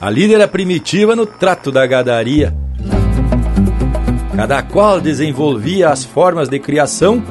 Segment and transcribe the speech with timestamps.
[0.00, 2.54] a líder é primitiva no trato da gadaria.
[4.34, 7.22] Cada qual desenvolvia as formas de criação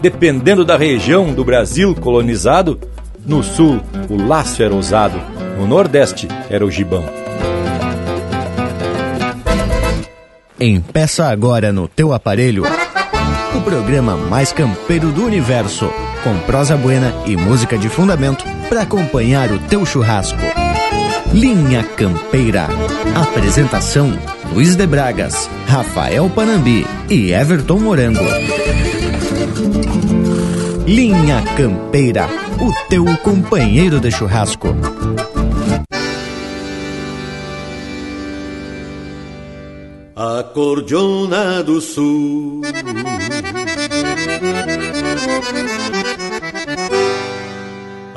[0.00, 2.78] dependendo da região do Brasil colonizado.
[3.24, 5.20] No sul, o laço era usado,
[5.58, 7.04] no nordeste era o gibão.
[10.58, 12.62] Empeça agora no teu aparelho
[13.54, 15.90] o programa mais campeiro do universo,
[16.22, 20.38] com prosa buena e música de fundamento para acompanhar o teu churrasco.
[21.32, 22.68] Linha Campeira.
[23.14, 24.12] Apresentação:
[24.52, 28.24] Luiz de Bragas, Rafael Panambi e Everton Morango.
[30.86, 32.28] Linha Campeira,
[32.60, 34.68] o teu companheiro de churrasco.
[40.14, 42.62] A Cordiona do Sul.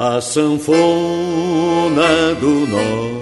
[0.02, 0.72] A sanfona
[2.40, 3.20] do norte.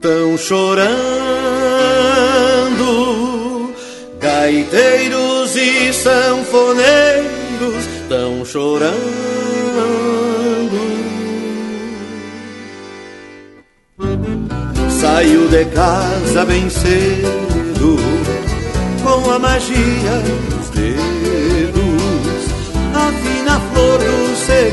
[0.00, 0.94] Tão chorando,
[4.20, 9.02] gaiteiros e sanfoneiros tão chorando.
[14.88, 18.21] Saiu de casa bem cedo
[19.20, 21.82] com a magia dos dedos,
[22.94, 24.72] a fina flor dos segredos.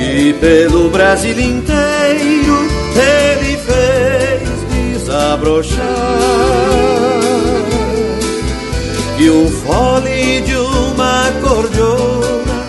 [0.00, 5.76] E pelo Brasil inteiro ele fez desabrochar.
[9.16, 12.66] Que o fole de uma cordiona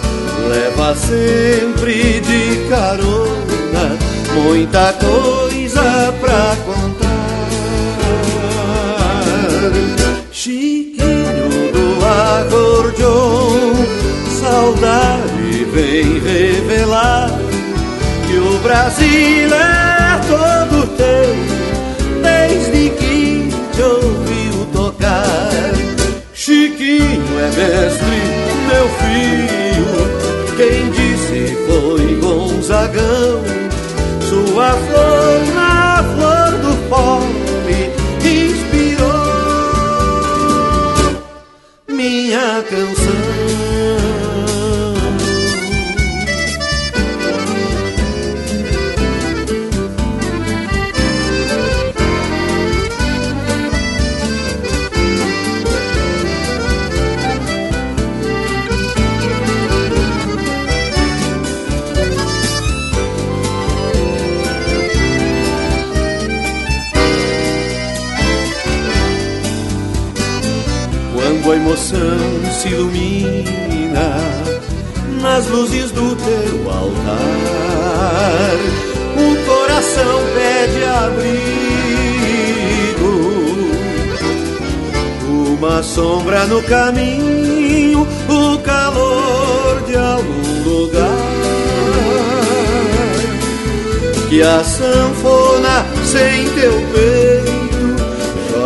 [0.48, 3.98] leva sempre de carona
[4.34, 7.11] muita coisa pra contar.
[10.32, 13.76] Chiquinho do acordeon,
[14.40, 17.30] saudade vem revelar
[18.28, 21.36] que o Brasil é todo teu,
[22.24, 25.52] desde que te ouviu tocar.
[26.34, 28.20] Chiquinho é mestre,
[28.68, 29.92] meu filho,
[30.58, 33.44] quem disse foi Gonzagão,
[34.28, 35.61] sua flor
[42.72, 43.01] canção.
[75.52, 78.56] Luzes do teu altar,
[79.18, 81.52] o coração pede abrigo,
[85.28, 91.32] uma sombra no caminho, o calor de algum lugar.
[94.30, 97.62] Que a sanfona sem teu peito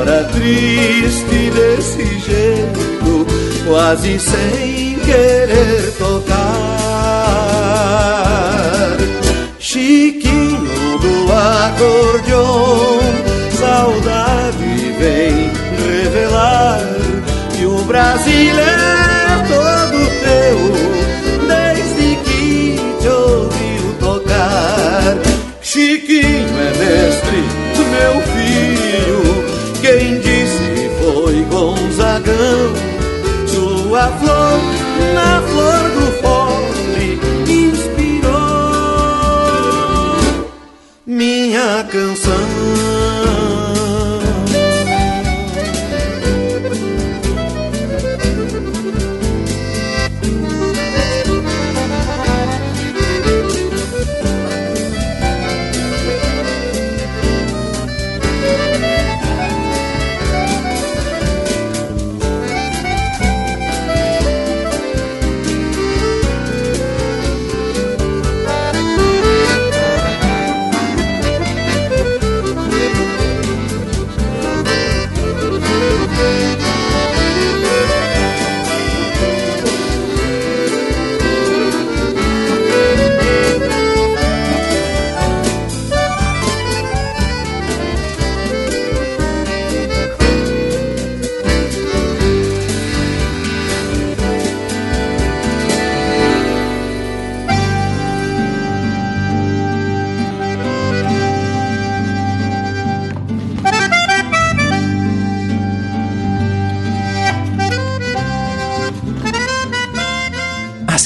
[0.06, 3.26] chora triste desse jeito,
[3.68, 6.55] quase sem querer tocar.
[11.76, 13.00] Acordeon,
[13.52, 15.52] saudade vem
[16.04, 16.80] revelar
[17.56, 18.85] que o Brasil é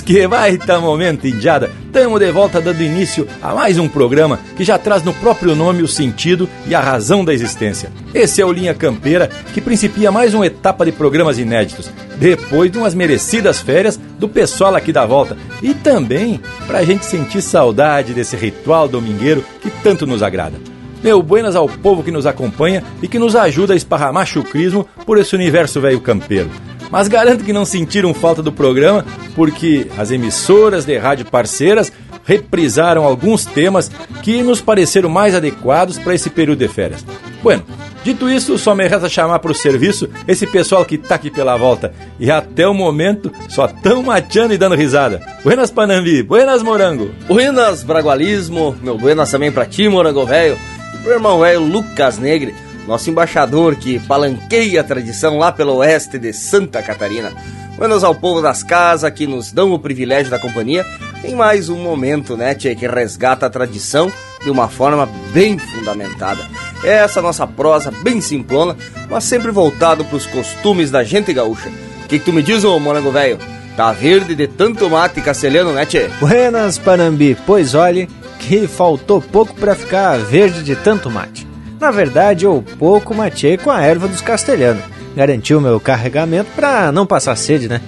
[0.09, 1.69] Que baita momento, indiada!
[1.94, 5.83] Tamo de volta dando início a mais um programa que já traz no próprio nome
[5.83, 7.91] o sentido e a razão da existência.
[8.11, 12.79] Esse é o Linha Campeira, que principia mais uma etapa de programas inéditos, depois de
[12.79, 15.38] umas merecidas férias do pessoal aqui da volta.
[15.61, 20.57] E também pra gente sentir saudade desse ritual domingueiro que tanto nos agrada.
[21.03, 25.19] Meu buenas ao povo que nos acompanha e que nos ajuda a esparramar chucrismo por
[25.19, 26.50] esse universo velho campeiro
[26.89, 29.06] mas garanto que não sentiram falta do programa,
[29.36, 31.91] porque as emissoras de rádio parceiras
[32.25, 33.89] reprisaram alguns temas
[34.21, 37.03] que nos pareceram mais adequados para esse período de férias.
[37.41, 37.63] Bueno,
[38.03, 41.57] dito isso, só me resta chamar para o serviço esse pessoal que tá aqui pela
[41.57, 45.21] volta e até o momento só tão mateando e dando risada.
[45.44, 47.09] Buenas Panambi, buenas Morango.
[47.27, 50.57] Buenas Bragualismo, meu buenas também para ti, Morango Velho,
[51.01, 52.53] pro irmão velho Lucas Negre
[52.89, 57.31] nosso embaixador que palanqueia a tradição lá pelo oeste de Santa Catarina.
[57.77, 60.83] Buenos ao povo das casas que nos dão o privilégio da companhia
[61.24, 64.12] em mais um momento, né, tchê, que resgata a tradição
[64.44, 66.41] de uma forma bem fundamentada.
[66.83, 68.75] É essa nossa prosa bem simplona,
[69.07, 71.69] mas sempre voltado para os costumes da gente gaúcha.
[72.03, 73.38] O que, que, tu me diz, ô morango velho?
[73.77, 76.09] Tá verde de tanto mate castelhano, né, tchê?
[76.19, 77.38] Buenas, Panambi.
[77.45, 78.09] Pois olhe,
[78.39, 81.48] que faltou pouco para ficar verde de tanto mate.
[81.79, 84.83] Na verdade, eu pouco matei com a erva dos castelhanos.
[85.15, 87.81] Garantiu meu carregamento pra não passar sede, né?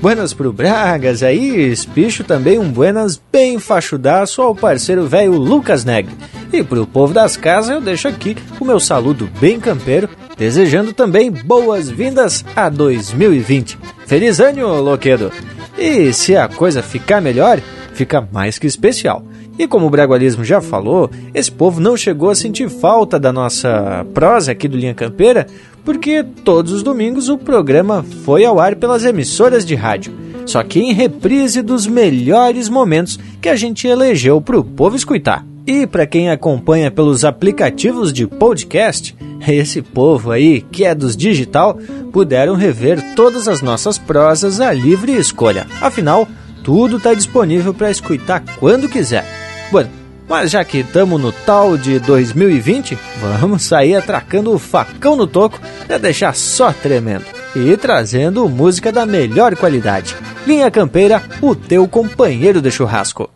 [0.00, 6.12] Buenas pro Bragas aí, espicho também um buenas bem fachudaço ao parceiro velho Lucas Negre.
[6.52, 11.30] E pro povo das casas eu deixo aqui o meu saludo bem campeiro, desejando também
[11.30, 13.78] boas-vindas a 2020.
[14.06, 15.30] Feliz ano, Loquedo!
[15.78, 17.60] E se a coisa ficar melhor,
[17.94, 19.24] fica mais que especial.
[19.58, 24.06] E como o Bragualismo já falou, esse povo não chegou a sentir falta da nossa
[24.14, 25.46] prosa aqui do Linha Campeira,
[25.84, 30.12] porque todos os domingos o programa foi ao ar pelas emissoras de rádio.
[30.46, 35.46] Só que em reprise dos melhores momentos que a gente elegeu para o povo escutar.
[35.66, 39.14] E para quem acompanha pelos aplicativos de podcast,
[39.46, 41.78] esse povo aí, que é dos digital,
[42.12, 45.66] puderam rever todas as nossas prosas a livre escolha.
[45.80, 46.26] Afinal,
[46.62, 49.24] tudo está disponível para escutar quando quiser.
[49.70, 49.90] Bueno,
[50.28, 55.60] mas já que estamos no tal de 2020, vamos sair atracando o facão no toco
[55.86, 57.24] para deixar só tremendo
[57.54, 60.16] e trazendo música da melhor qualidade.
[60.46, 63.30] Linha Campeira, o teu companheiro de churrasco.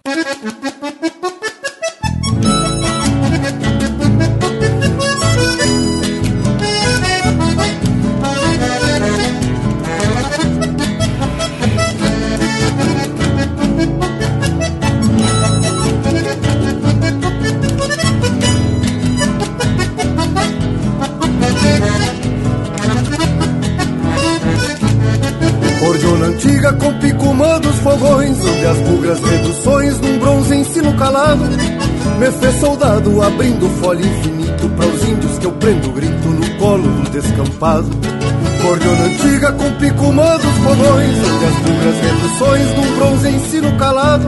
[37.67, 44.25] Cordiona antiga com pico dos fogões Onde as bugras reduções num bronze ensino calado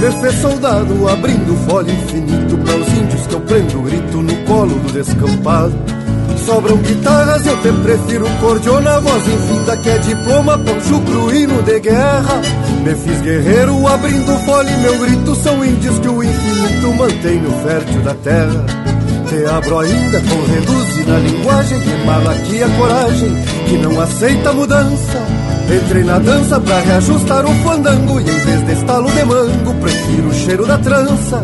[0.00, 4.74] Me fez soldado abrindo folha infinito Para os índios que eu prendo grito no colo
[4.78, 5.74] do descampado
[6.46, 12.40] Sobram guitarras, eu te prefiro cordiona, voz infinda que é diploma, poncho cruíno de guerra.
[12.82, 18.00] Me fiz guerreiro abrindo fole, meu grito são índios que o infinito mantém no fértil
[18.00, 18.66] da terra.
[19.28, 23.36] Te abro ainda com reduzir na linguagem que mala aqui a coragem,
[23.68, 25.18] que não aceita mudança.
[25.70, 30.28] Entrei na dança pra reajustar o fandango E em vez de estalo de mango Prefiro
[30.28, 31.42] o cheiro da trança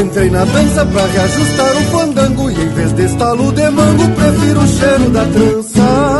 [0.00, 4.60] Entrei na dança pra reajustar o fandango E em vez de estalo de mango Prefiro
[4.60, 6.19] o cheiro da trança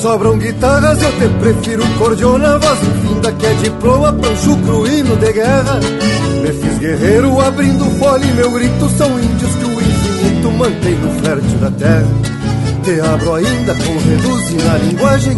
[0.00, 5.80] Sobram guitarras, eu te prefiro cordiona Voz infinda que é diploma, pancho cruíno de guerra.
[6.42, 11.58] Me fiz guerreiro abrindo fole Meu grito são índios que o infinito mantém no fértil
[11.58, 12.08] da terra.
[12.84, 15.36] Te abro ainda com reduzir na linguagem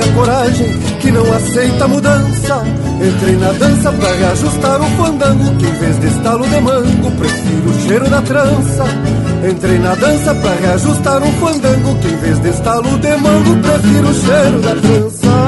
[0.00, 2.62] a coragem que não aceita mudança.
[3.00, 7.70] Entrei na dança pra reajustar o fandango Que em vez de estalo de mango prefiro
[7.70, 8.84] o cheiro da trança
[9.44, 14.08] Entrei na dança pra reajustar o fandango Que em vez de estalo de mango prefiro
[14.08, 15.47] o cheiro da trança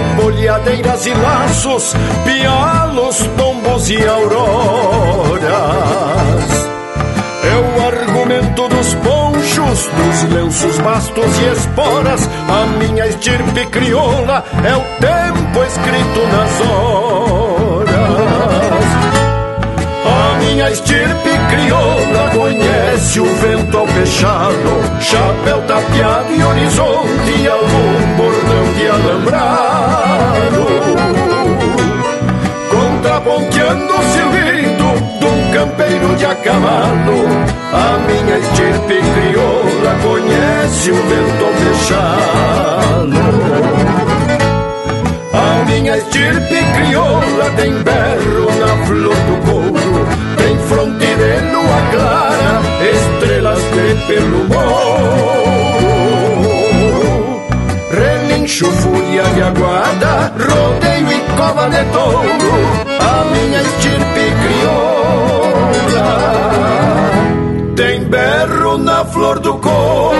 [0.00, 5.50] de bolhadeiras e laços, pialos, tombos e auroras.
[7.42, 12.28] É o argumento dos ponchos, dos lenços, bastos e esporas.
[12.48, 18.00] A minha estirpe crioula é o tempo escrito nas horas.
[20.04, 28.72] A minha estirpe crioula conhece o vento ao fechado, chapéu tapeado e horizonte, algum bordão
[28.74, 29.69] de alambrado.
[32.70, 37.26] Contraponteando o silbido um campeiro de a cavalo,
[37.72, 43.20] a minha estirpe crioula conhece o vento fechado.
[45.32, 52.60] A minha estirpe crioula tem berro na flor do couro, tem fronte de lua clara,
[52.92, 55.79] estrelas de pelo morro.
[58.50, 59.42] Relincho, fúria de
[60.42, 62.52] rodeio e cova de touro,
[62.98, 66.10] a minha estirpe crioula
[67.76, 70.19] tem berro na flor do couro.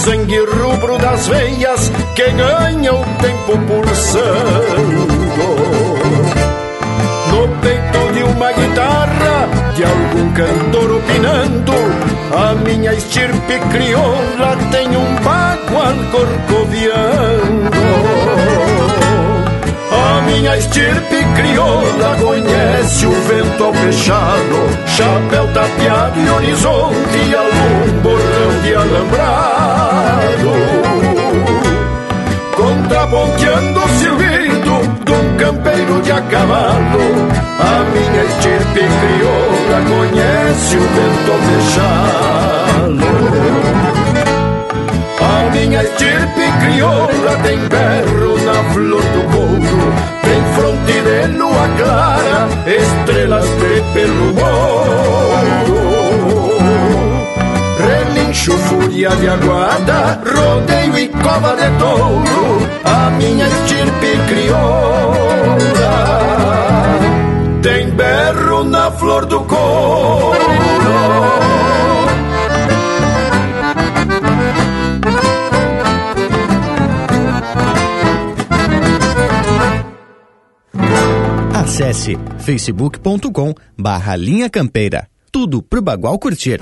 [0.00, 5.06] sangue rubro das veias que ganha o tempo pulsando.
[7.30, 11.72] No peito de uma guitarra, de algum cantor opinando,
[12.34, 17.70] a minha estirpe crioula tem um bagual corcoviando.
[19.92, 28.62] A minha estirpe crioula conhece o vento ao fechado, chapéu tapeado e horizonte, algum bordão
[28.62, 29.79] de alambrado.
[32.54, 33.88] Contraponteando o
[35.04, 37.00] de um campeiro de a cavalo,
[37.58, 43.10] a minha estirpe crioula conhece o vento fechado.
[45.20, 52.48] A minha estirpe crioula tem berro na flor do couro, tem fronte de lua clara,
[52.66, 56.09] estrelas de pelo morro.
[58.30, 65.50] Relincho, fúria de aguada, rodeio e cova de touro, a minha estirpe crioula
[67.60, 70.38] tem berro na flor do couro.
[81.52, 85.08] Acesse facebook.com barra Linha Campeira.
[85.32, 86.60] Tudo pro Bagual curtir.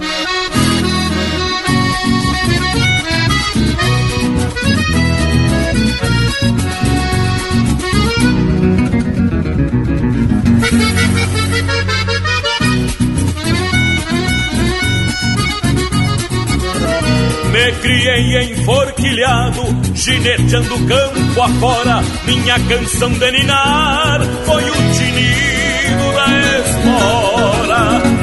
[17.52, 19.62] Me criei enforquilhado,
[19.94, 22.02] gineteando campo afora.
[22.26, 26.26] Minha canção de ninar foi o tinido da
[26.58, 28.17] espora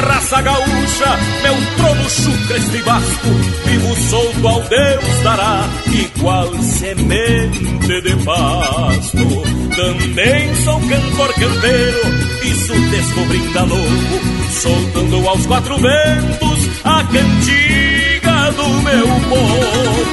[0.00, 3.28] Raça gaúcha, meu trono chucra este vasto.
[3.64, 9.66] Vivo solto ao Deus dará, igual semente de pasto.
[9.76, 12.00] Também sou cantor campeiro,
[12.42, 20.06] isso descobrindo a louco, soltando aos quatro ventos a cantiga do meu povo.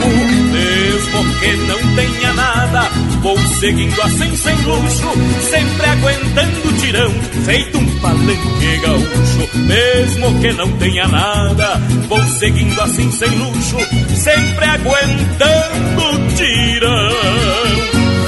[0.52, 2.90] Mesmo que não tenha nada,
[3.24, 5.08] vou seguindo assim sem luxo,
[5.50, 7.12] sempre aguentando o tirão,
[7.46, 9.58] feito um palanque gaúcho.
[9.60, 11.78] Mesmo que não tenha nada,
[12.10, 13.78] vou seguindo assim sem luxo,
[14.16, 17.10] sempre aguentando o tirão,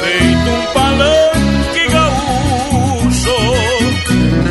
[0.02, 3.36] feito um palanque gaúcho.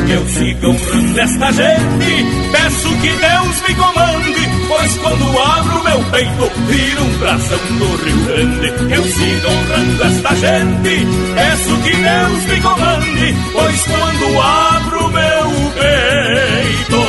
[0.07, 6.51] Eu siga honrando esta gente, peço que Deus me comande, pois quando abro meu peito,
[6.67, 8.93] vira um brasão do Rio Grande.
[8.93, 17.05] Eu siga honrando esta gente, peço que Deus me comande, pois quando abro meu peito,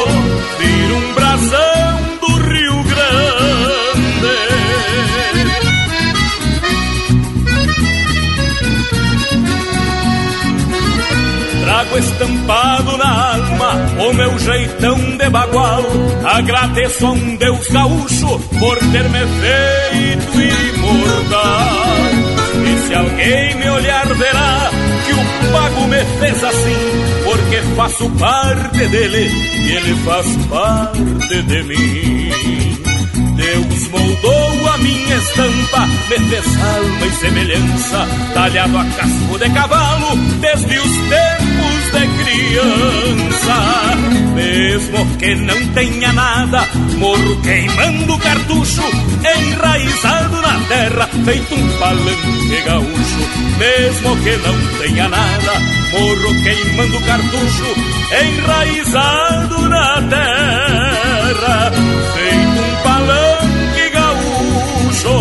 [11.87, 13.73] Trago estampado na alma
[14.09, 15.83] o meu jeitão de bagual.
[16.25, 21.69] Agradeço a um Deus gaúcho por ter me feito imortal.
[22.65, 24.71] E se alguém me olhar, verá
[25.07, 31.63] que o pago me fez assim, porque faço parte dele e ele faz parte de
[31.63, 32.31] mim.
[33.37, 40.17] Deus moldou a minha estampa, me fez alma e semelhança, talhado a casco de cavalo,
[40.41, 41.46] desde os tempos
[41.91, 43.57] de criança.
[44.35, 46.67] Mesmo que não tenha nada,
[46.99, 48.83] morro queimando cartucho,
[49.39, 53.29] enraizado na terra, feito um palanque gaúcho.
[53.59, 55.53] Mesmo que não tenha nada,
[55.93, 57.75] morro queimando cartucho,
[58.27, 61.73] enraizado na terra,
[62.15, 65.17] feito um palanque gaúcho.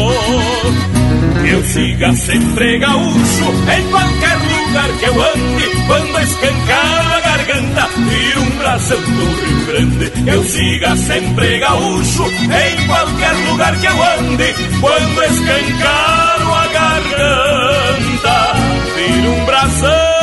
[1.47, 3.45] Eu siga sempre gaúcho
[3.77, 4.64] em qualquer lugar
[4.99, 10.29] que eu ande, quando escancar a garganta, vira um brasão do Rio Grande.
[10.29, 18.53] Eu siga sempre gaúcho em qualquer lugar que eu ande, quando escancar a garganta,
[18.95, 20.14] vira um brasão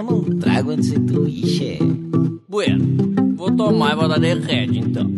[0.00, 1.78] tomamos um trago antes de tu ir, che?
[2.48, 5.10] Bueno, vou tomar e vou dar de rede, então.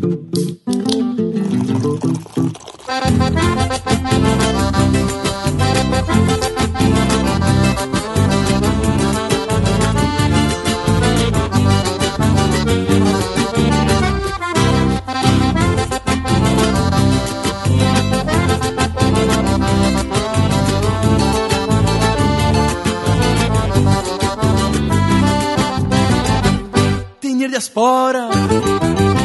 [27.82, 28.28] Espora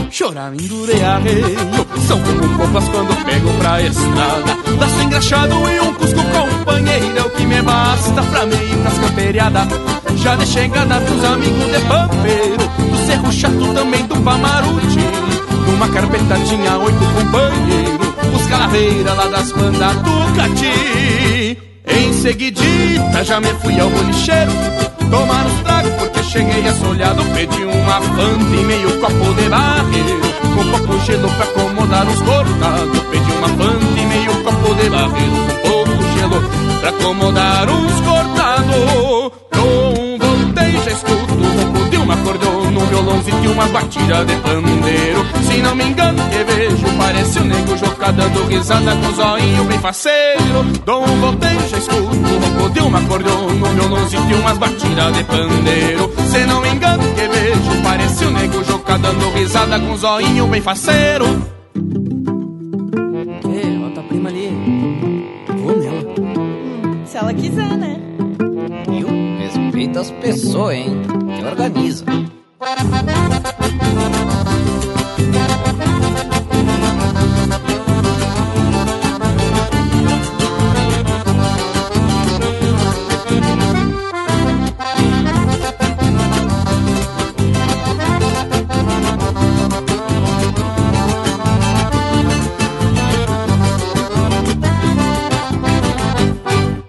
[0.09, 4.57] Choramingo de arreio São como copas quando pego pra estrada.
[4.79, 8.97] Laço engraxado e um cusco companheiro É o que me basta pra mim ir pras
[8.97, 9.67] camperiadas
[10.15, 15.05] Já de chegada dos amigos de pampeiro Do cerro chato também do Pamaruti.
[15.67, 21.57] Numa carpeta tinha oito companheiros Os calaveira lá das bandas do Cati.
[21.85, 24.51] Em seguidita já me fui ao bolicheiro
[25.11, 25.76] Tomar os porque
[26.27, 30.21] cheguei assolhado Pedi uma fanta e meio copo de barreiro
[30.55, 35.35] Com pouco gelo pra acomodar os cortados Pedi uma fanta e meio copo de barreiro
[35.61, 36.41] Com pouco gelo
[36.79, 39.46] pra acomodar os cortados
[42.07, 46.97] um acordeon No violãozinho e uma batida de pandeiro Se não me engano que vejo
[46.97, 51.77] Parece o nego Jocá dando risada Com o zoinho bem faceiro Dou um voltei, já
[51.77, 56.61] escuto o ronco de um acordeon No violãozinho e umas batidas de pandeiro Se não
[56.61, 61.25] me engano que vejo Parece o nego Jocá dando risada Com o zoinho bem faceiro
[63.45, 64.49] É, ó, tua prima ali.
[65.57, 66.03] Vou nela.
[67.05, 67.99] Se ela quiser, né?
[68.89, 69.07] Viu?
[69.39, 71.16] Respeita as pessoas, hein?
[71.47, 72.05] organiza.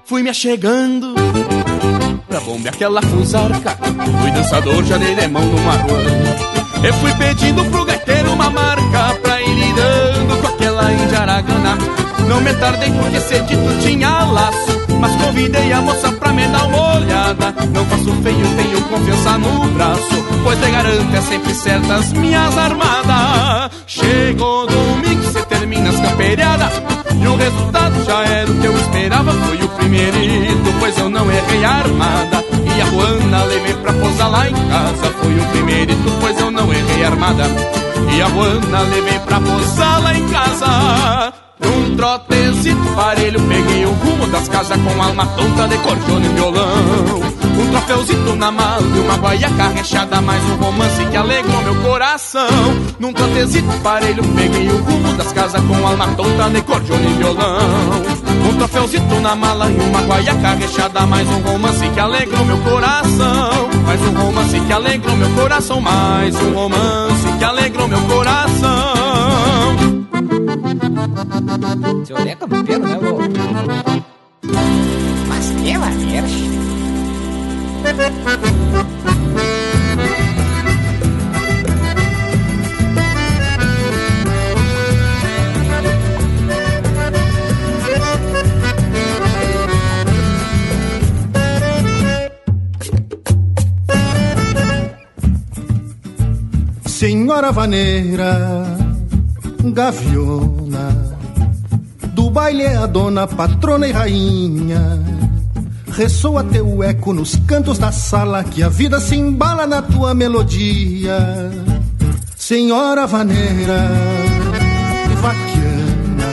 [0.04, 0.97] Fui me achegando
[2.48, 3.76] bombear aquela fusarca.
[4.22, 6.08] Fui dançador, já dei de mão no maruano.
[6.82, 11.76] Eu fui pedindo pro gaiteiro uma marca pra ir lidando com aquela indiaragana.
[12.26, 16.96] Não me tardei porque cedito tinha laço, mas convidei a moça pra me dar uma
[16.96, 17.54] olhada.
[17.72, 23.70] Não faço feio, tenho confiança no braço, pois te garanto é sempre certas minhas armadas.
[23.86, 26.97] Chegou domingo, cê termina as camperiadas.
[27.20, 31.30] E o resultado já era o que eu esperava, foi o primeirito, pois eu não
[31.30, 32.44] errei a armada.
[32.76, 36.72] E a Juana levei pra posar lá em casa, foi o primeirito, pois eu não
[36.72, 37.44] errei a armada.
[38.14, 41.32] E a Juana levei pra posar lá em casa.
[41.60, 47.37] Num trotezito parelho, peguei o rumo das casas com alma tonta de cordiona e violão.
[47.68, 52.48] Um troféuzito na mala e uma guaiaca rechada, mais um romance que alegrou meu coração.
[52.98, 57.58] Num trotezito parelho, peguei o rumo das casas com alma tonta de cordiona e violão.
[58.48, 63.68] Um troféuzito na mala e uma guaiaca rechada, mais um romance que alegrou meu coração.
[63.84, 68.94] Mais um romance que alegrou meu coração, mais um romance que alegrou meu coração.
[72.06, 72.98] Seu Lê é campeiro, né?
[75.28, 76.67] Mas que maneira.
[96.98, 98.76] Senhora vaneira,
[99.72, 101.16] gaviona,
[102.12, 105.27] do baile é a dona, patrona e rainha.
[105.92, 111.50] Ressoa teu eco nos cantos da sala, que a vida se embala na tua melodia.
[112.36, 113.90] Senhora vaneira,
[115.20, 116.32] vaquiana,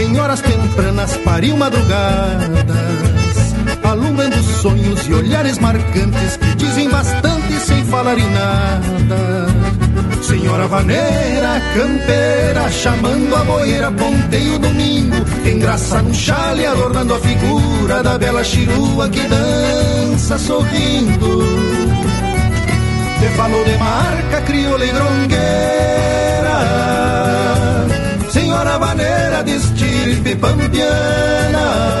[0.00, 2.66] em horas tempranas pariu madrugadas,
[3.82, 9.69] alumbrando sonhos e olhares marcantes que dizem bastante sem falar em nada.
[10.22, 18.02] Senhora vaneira, campeira, chamando a boeira, ponteio domingo, tem graça no chale, adornando a figura
[18.02, 21.42] da bela chirua que dança sorrindo.
[23.18, 25.38] Te falou de marca, crioula e grongueira,
[28.30, 32.00] senhora vaneira de estirpe pampiana.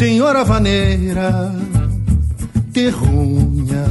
[0.00, 1.52] Senhora vaneira,
[2.72, 3.84] terrunha,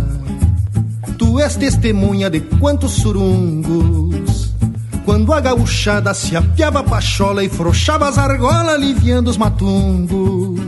[1.19, 4.51] tu és testemunha de quantos surungos.
[5.05, 10.59] Quando a gauchada se apiava a pachola e frouxava as argolas, aliviando os matungos.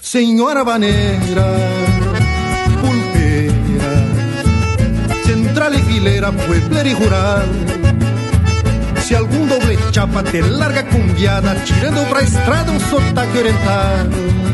[0.00, 1.44] Senhora vaneira,
[2.80, 3.92] pulpeira,
[5.26, 7.42] central e fileira, puebler e rural.
[9.02, 14.53] Se algum doble chapa te larga cumbiada, tirando pra estrada um sotaque oriental.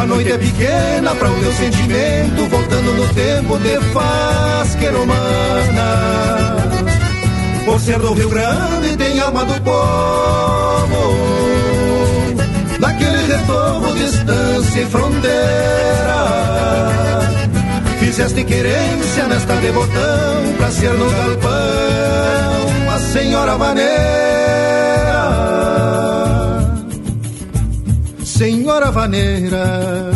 [0.00, 6.56] A noite é pequena para o teu sentimento, voltando no tempo te faz que humana.
[7.66, 11.16] Por ser do Rio Grande tem alma do povo,
[12.80, 15.30] naquele retorno, distância e fronteira.
[17.98, 24.00] Fizeste querência nesta de botão, pra ser no galpão a senhora vaneira.
[28.40, 30.12] Senhora vaneira,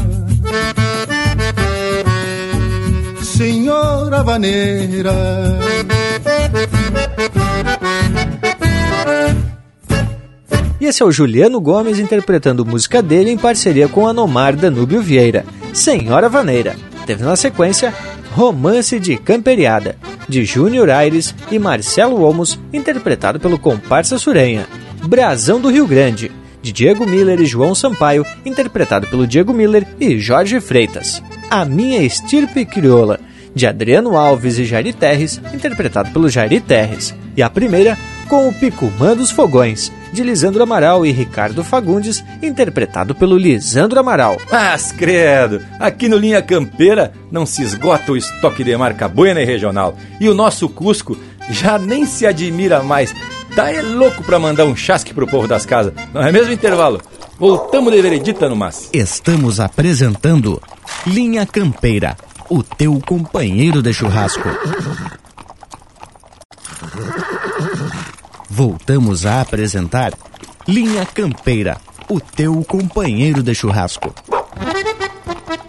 [3.23, 5.13] Senhora vaneira.
[10.81, 15.45] E esse é o Juliano Gomes interpretando música dele em parceria com Anomar Danúbio Vieira,
[15.75, 16.77] Senhora Vaneira.
[17.05, 17.93] Teve na sequência
[18.33, 24.67] Romance de Camperiada, de Júnior Aires e Marcelo Olmos, interpretado pelo comparsa Surenha.
[25.07, 26.33] Brasão do Rio Grande,
[26.65, 31.23] de Diego Miller e João Sampaio, interpretado pelo Diego Miller e Jorge Freitas.
[31.51, 33.21] A Minha Estirpe Crioula,
[33.55, 37.15] de Adriano Alves e Jari Terres, interpretado pelo Jari Terres.
[37.37, 37.99] E a primeira,
[38.31, 44.39] com o Picumã dos Fogões, de Lisandro Amaral e Ricardo Fagundes, interpretado pelo Lisandro Amaral.
[44.51, 49.45] Mas credo, aqui no Linha Campeira não se esgota o estoque de marca buena e
[49.45, 49.99] regional.
[50.19, 51.15] E o nosso Cusco
[51.51, 53.15] já nem se admira mais.
[53.55, 55.93] Tá é louco pra mandar um chasque pro povo das casas.
[56.13, 57.01] Não é mesmo intervalo?
[57.39, 58.91] Voltamos de veredita no mas.
[58.93, 60.61] Estamos apresentando
[61.07, 62.17] Linha Campeira,
[62.51, 64.49] o teu companheiro de churrasco.
[68.51, 70.13] Voltamos a apresentar
[70.67, 71.77] Linha Campeira,
[72.09, 74.13] o teu companheiro de churrasco.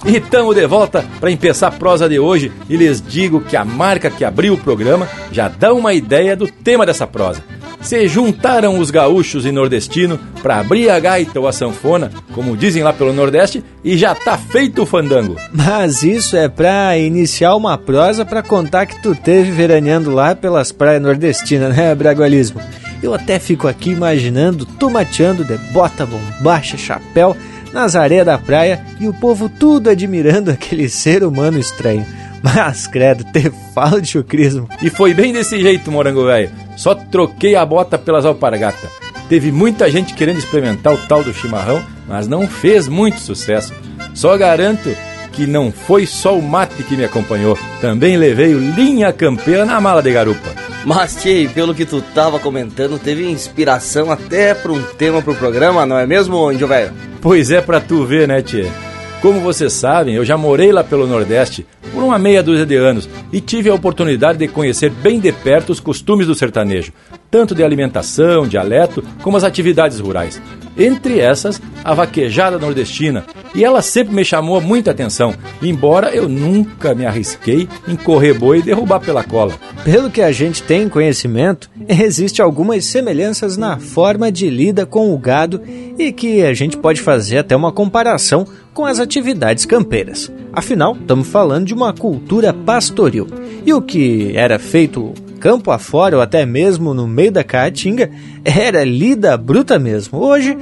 [0.06, 3.65] E estamos de volta para empeçar a prosa de hoje e lhes digo que a
[3.65, 7.43] marca que abriu o programa já dá uma ideia do tema dessa prosa.
[7.81, 12.83] Se juntaram os gaúchos e nordestinos para abrir a gaita ou a sanfona, como dizem
[12.83, 15.35] lá pelo Nordeste, e já tá feito o fandango.
[15.53, 20.71] Mas isso é pra iniciar uma prosa para contar que tu teve veraneando lá pelas
[20.71, 22.59] praias nordestinas, né, Bragualismo?
[23.03, 27.38] Eu até fico aqui imaginando tu mateando de bota, bombacha, chapéu,
[27.71, 32.05] nas areias da praia e o povo tudo admirando aquele ser humano estranho.
[32.41, 34.69] Mas, credo, te falo de chucrismo.
[34.82, 36.52] E foi bem desse jeito, morango velho.
[36.76, 38.89] Só troquei a bota pelas alpargatas.
[39.28, 43.74] Teve muita gente querendo experimentar o tal do chimarrão, mas não fez muito sucesso.
[44.13, 44.95] Só garanto
[45.32, 47.58] que não foi só o mate que me acompanhou.
[47.82, 50.50] Também levei o linha campeã na mala de garupa.
[50.86, 55.86] Mas, Tchê, pelo que tu tava comentando, teve inspiração até para um tema pro programa,
[55.86, 56.93] não é mesmo, índio velho?
[57.21, 58.69] Pois é pra tu ver, né, Tchê?
[59.25, 63.09] Como vocês sabem, eu já morei lá pelo Nordeste por uma meia dúzia de anos
[63.33, 66.93] e tive a oportunidade de conhecer bem de perto os costumes do sertanejo,
[67.31, 70.39] tanto de alimentação, dialeto, como as atividades rurais.
[70.77, 76.93] Entre essas, a vaquejada nordestina, e ela sempre me chamou muita atenção, embora eu nunca
[76.93, 79.53] me arrisquei em correr boi e derrubar pela cola.
[79.83, 85.17] Pelo que a gente tem conhecimento, existem algumas semelhanças na forma de lida com o
[85.17, 85.63] gado
[85.97, 90.29] e que a gente pode fazer até uma comparação com as atividades campeiras.
[90.53, 93.25] Afinal, estamos falando de uma cultura pastoril.
[93.65, 98.11] E o que era feito campo afora ou até mesmo no meio da caatinga
[98.43, 100.19] era lida bruta mesmo.
[100.19, 100.57] Hoje,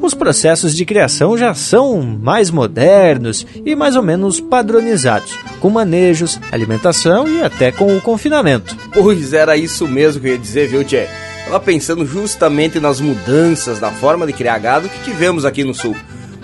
[0.00, 6.38] os processos de criação já são mais modernos e mais ou menos padronizados, com manejos,
[6.52, 8.76] alimentação e até com o confinamento.
[8.92, 11.08] Pois era isso mesmo que eu ia dizer, viu, Tchê?
[11.44, 15.96] Tava pensando justamente nas mudanças da forma de criar gado que tivemos aqui no sul.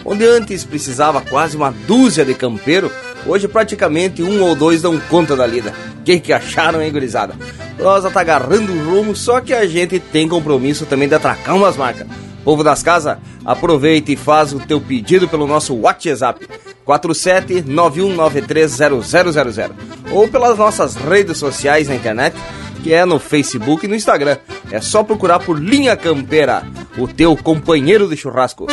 [0.04, 2.90] Onde antes precisava quase uma dúzia de campeiro,
[3.26, 5.72] hoje praticamente um ou dois dão conta da lida.
[6.04, 7.34] Quem que acharam, hein, gurizada?
[7.76, 11.76] Prosa tá agarrando o rumo, só que a gente tem compromisso também de atracar umas
[11.76, 12.06] marcas.
[12.44, 16.46] Povo das casas, aproveita e faz o teu pedido pelo nosso WhatsApp
[16.86, 19.70] 4791930000
[20.12, 22.36] ou pelas nossas redes sociais na internet,
[22.82, 24.36] que é no Facebook e no Instagram.
[24.70, 26.62] É só procurar por Linha Campeira,
[26.98, 28.66] o teu companheiro de churrasco.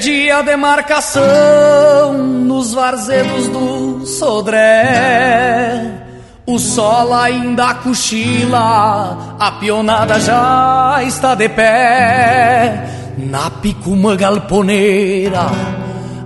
[0.00, 6.04] Dia de marcação nos varzedos do Sodré.
[6.46, 12.88] O sol ainda cochila, a pionada já está de pé.
[13.18, 15.46] Na picuma galponeira,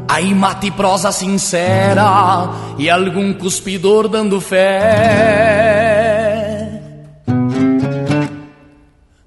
[0.07, 5.83] aí mate prosa sincera e algum cuspidor dando fé.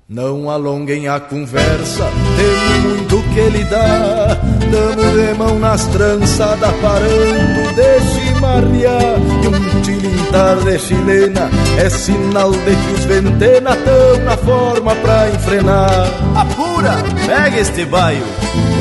[0.08, 2.06] Não alonguem a conversa,
[2.38, 4.38] tem muito que lhe dá.
[4.72, 9.20] Damos de mão nas trançadas, parando de chimarrear.
[9.44, 15.30] E um tilintar de chilena é sinal de que os ventena tão na forma pra
[15.30, 16.08] enfrenar.
[16.36, 16.96] Apura,
[17.28, 18.24] pega este baio,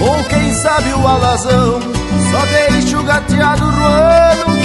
[0.00, 1.80] ou quem sabe o alazão.
[2.30, 4.63] Só deixa o gateado roando,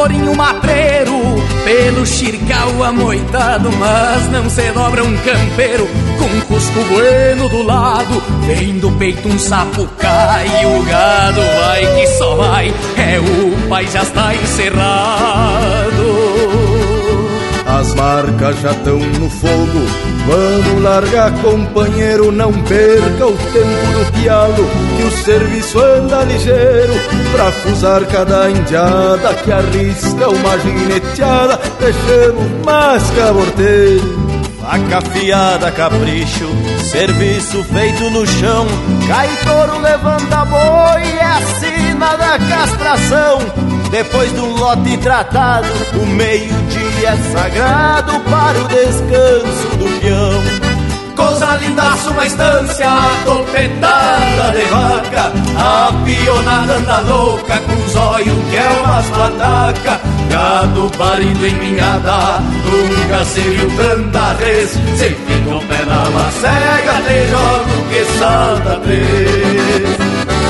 [0.00, 1.12] Tourinho matreiro,
[1.62, 5.86] pelo xircal amoitado, mas não se dobra um campeiro
[6.18, 8.22] com um cusco bueno do lado.
[8.46, 13.86] Vem do peito um sapo cai, o gado vai que só vai, é o pai
[13.88, 15.90] já está encerrado.
[17.66, 20.09] As marcas já estão no fogo.
[20.30, 26.94] Vamos largar, companheiro, não perca o tempo do pialo, que o serviço anda ligeiro
[27.32, 31.60] pra fusar cada indiada que arrisca uma gineteada.
[31.80, 34.30] Deixemos mais caborteiro.
[34.60, 36.48] Faca afiada, capricho,
[36.92, 38.68] serviço feito no chão.
[39.08, 43.38] Cai touro, levanta boi, é a sina da castração.
[43.90, 45.66] Depois do lote tratado,
[46.00, 50.70] o meio-dia é sagrado para o descanso do peão.
[51.16, 52.88] Coisa lindaça, uma estância
[53.24, 61.46] topetada de vaca A pionada anda louca com zóio que é umas pataca Gado parindo
[61.46, 67.88] em minhada, nunca se viu tanta res Se fica o pé na macega, te jogo
[67.90, 70.49] que salta três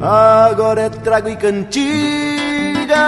[0.00, 2.98] agora é trago e cantiga.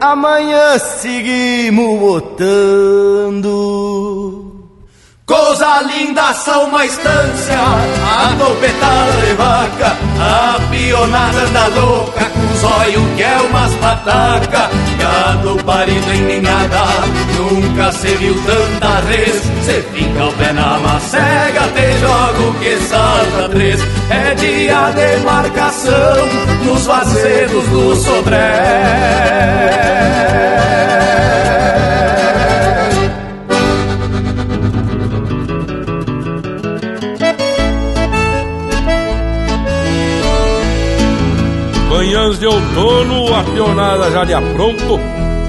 [0.00, 3.48] Amanhã seguimos botando.
[5.28, 13.04] Coisa linda são uma estância, a topetada de vaca, a pionada da louca, com zóio
[13.14, 16.82] que é umas pataca, gado parido em ninhada,
[17.38, 23.48] nunca se viu tanta res, se fica o pé na macega, te jogo que salta
[23.50, 26.16] três, é dia de marcação,
[26.64, 29.38] nos vazedos do Sodré.
[42.08, 45.00] manhãs de outono, a pionada já de apronto,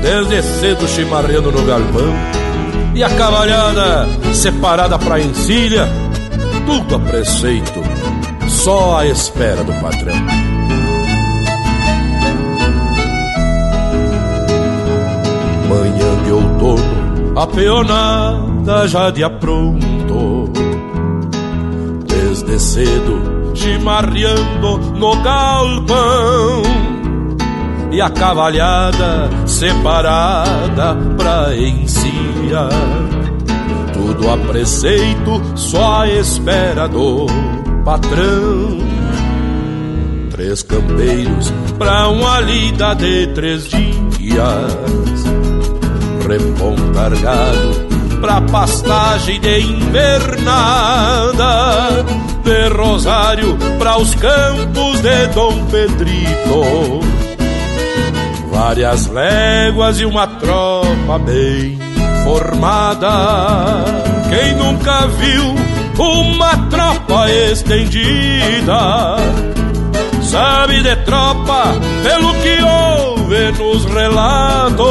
[0.01, 2.13] desde cedo chimarrando no galpão,
[2.95, 5.87] e a cavalhada separada pra encilha,
[6.65, 7.81] tudo a preceito,
[8.47, 10.15] só à espera do patrão.
[15.67, 20.51] Manhã de outono, a peonada já de apronto,
[22.07, 26.88] desde cedo chimarreando no galpão
[27.91, 32.69] e a cavalhada separada pra encilhar.
[33.93, 37.25] Tudo a preceito, só à espera do
[37.83, 38.79] patrão.
[40.31, 44.09] Três campeiros pra uma lida de três dias.
[46.27, 47.89] Repom cargado
[48.21, 51.05] pra pastagem de invernada
[52.43, 56.99] de Rosário para os campos de Dom Pedrito.
[58.51, 61.77] Várias léguas e uma tropa bem
[62.23, 63.83] formada.
[64.29, 65.55] Quem nunca viu
[65.97, 69.17] uma tropa estendida?
[70.23, 71.73] Sabe de tropa
[72.03, 74.89] pelo que ouve nos relatos.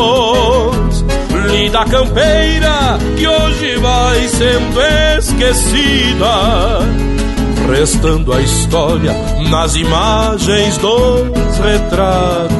[1.51, 4.81] Lida campeira que hoje vai sendo
[5.19, 6.79] esquecida
[7.69, 9.13] restando a história
[9.49, 12.59] nas imagens dos retratos.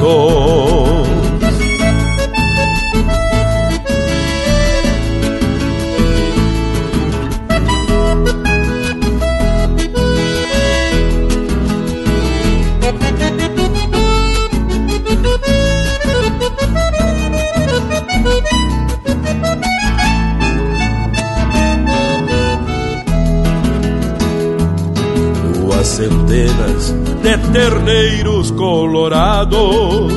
[27.51, 30.13] Terneiros colorados,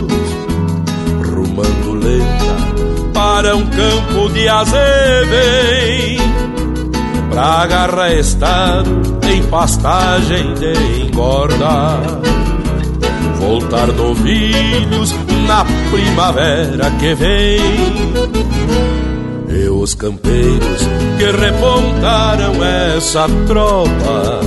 [1.21, 2.53] rumando lenta
[3.15, 6.19] para um campo de azevém,
[7.31, 8.85] pra agarrar estar
[9.31, 12.01] em pastagem de engorda.
[13.39, 15.15] Voltar novilhos
[15.47, 17.61] na primavera que vem.
[19.49, 24.41] E os campeiros que repontaram essa tropa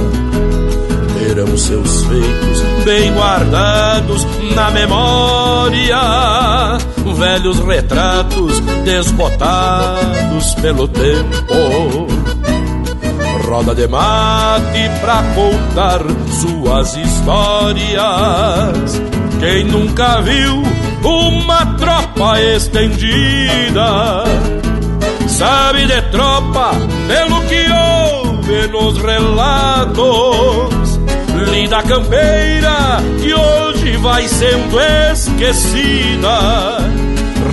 [1.26, 5.98] terão seus feitos bem guardados na memória.
[7.18, 12.08] Velhos retratos desbotados pelo tempo.
[13.48, 19.02] Roda de mate pra contar suas histórias.
[19.40, 20.62] Quem nunca viu
[21.04, 24.24] uma tropa estendida
[25.28, 26.72] sabe de tropa
[27.08, 30.85] pelo que ouve nos relatos
[31.56, 34.78] linda campeira que hoje vai sendo
[35.14, 36.38] esquecida,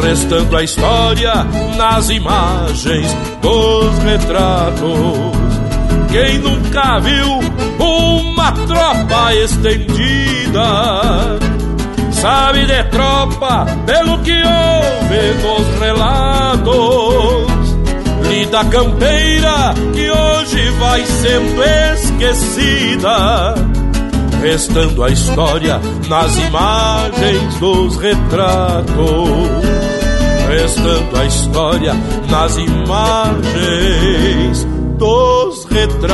[0.03, 1.46] restando a história
[1.76, 5.32] nas imagens dos retratos.
[6.11, 7.28] Quem nunca viu
[7.78, 10.64] uma tropa estendida,
[12.11, 17.53] sabe de tropa pelo que ouve nos relatos.
[18.28, 21.62] Linda campeira que hoje vai sendo
[21.94, 23.55] esquecida,
[24.43, 28.93] restando a história nas imagens dos retratos,
[30.49, 31.95] restando a história
[32.28, 33.47] nas imagens
[34.99, 36.12] dos retratos.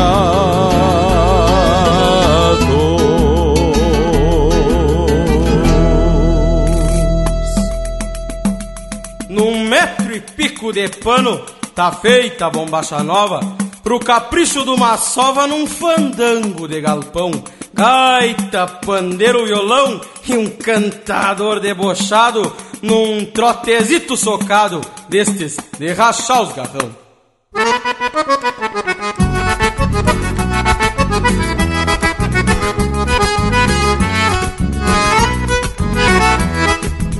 [9.29, 11.41] Num metro e pico de pano
[11.79, 13.39] Tá feita a bombacha nova
[13.85, 17.31] pro capricho de uma sova num fandango de galpão.
[17.79, 22.53] Gaita, pandeiro, violão e um cantador debochado
[22.83, 26.91] num trotezito socado destes de rachar os garrão.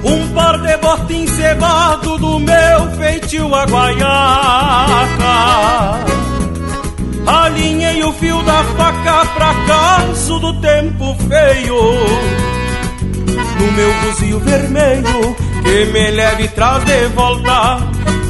[0.03, 4.99] Um par de bota encebado do meu feitio a guaiaca
[7.29, 11.77] Alinhei o fio da faca pra caso do tempo feio.
[13.61, 17.79] No meu buzio vermelho que me leve traz de volta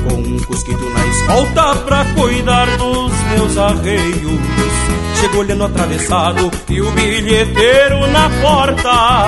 [0.08, 4.40] Com um cusquito na escolta pra cuidar dos meus arreios
[5.20, 9.26] Chego olhando atravessado e o bilheteiro na porta.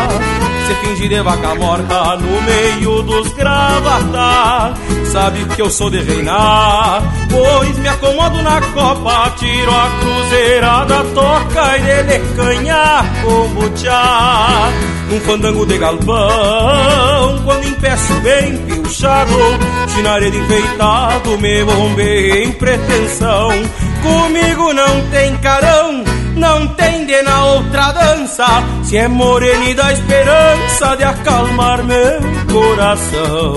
[0.66, 4.74] Se fingir de vaca morta no meio dos gravata.
[5.10, 11.78] Sabe que eu sou de reinar Pois me acomodo na copa Tiro a cruzeirada, toca
[11.78, 14.70] e dele canha como tchá.
[15.10, 19.34] Num fandango de galpão Quando empeço bem pilchado
[19.92, 23.50] Chinaredo enfeitado Me bombei em pretensão
[24.02, 26.04] Comigo não tem carão,
[26.36, 28.46] não tem de na outra dança.
[28.82, 32.20] Se é morena dá esperança de acalmar meu
[32.50, 33.56] coração.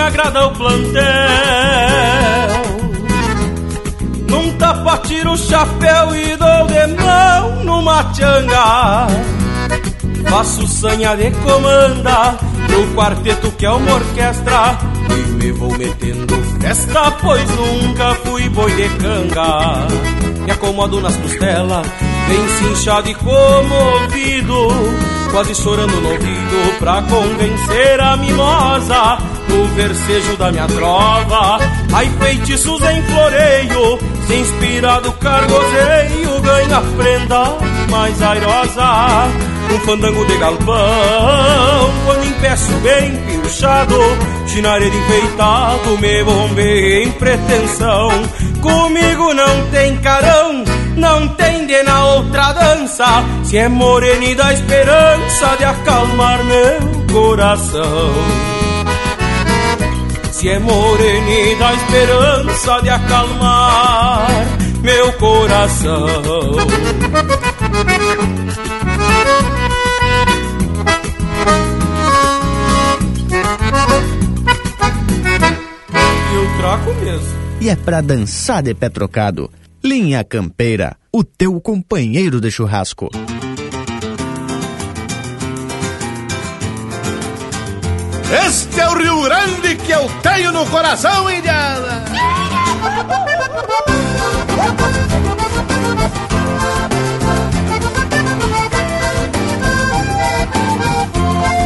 [0.00, 1.00] Agrada o plantel.
[4.28, 9.06] Num tapa tiro o chapéu e dou de mão numa tchanga.
[10.28, 12.38] Faço sanha de comanda
[12.68, 14.78] no quarteto que é uma orquestra.
[15.10, 19.86] E me vou metendo festa, pois nunca fui boi de canga.
[20.44, 21.86] Me acomodo nas costelas,
[22.28, 30.50] bem cinchado e comovido quase chorando no ouvido pra convencer a mimosa no versejo da
[30.50, 31.58] minha trova.
[31.92, 37.56] Ai, feitiços em floreio, se inspirado cargozeio, ganha prenda
[37.90, 39.28] mais airosa.
[39.72, 40.74] Um fandango de galpão,
[42.04, 43.98] quando empeço bem pilchado,
[44.48, 48.10] chinareiro enfeitado, me bombei em pretensão.
[48.60, 50.64] Comigo não tem carão,
[50.96, 58.59] não tem de na outra dança Se é morena dá esperança de acalmar meu coração
[60.40, 64.26] Se é morena e dá esperança de acalmar
[64.82, 66.06] meu coração
[76.32, 76.90] E o traco
[77.60, 79.50] e é pra dançar de pé trocado.
[79.84, 83.10] Linha Campeira, o teu companheiro de churrasco.
[88.32, 92.04] Este é o Rio Grande que eu tenho no coração, Indiana!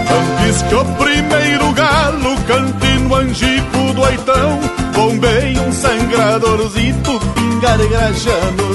[0.09, 4.61] Antes que o primeiro galo cante no angico do oitão
[4.95, 8.75] Bombei um sangradorzito, pingar graxa no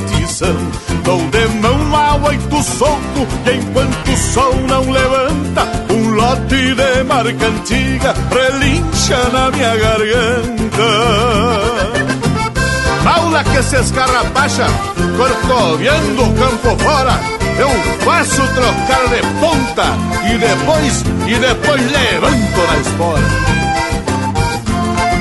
[1.03, 5.88] Dou de mão a oito soco, e enquanto o sol não levanta
[6.19, 10.89] Lote de marca antiga relincha na minha garganta
[13.03, 14.67] Paula que se escarrapacha,
[15.17, 17.69] corcoviando o campo fora eu
[18.05, 19.83] faço trocar de ponta
[20.31, 23.68] e depois, e depois levanto na espora.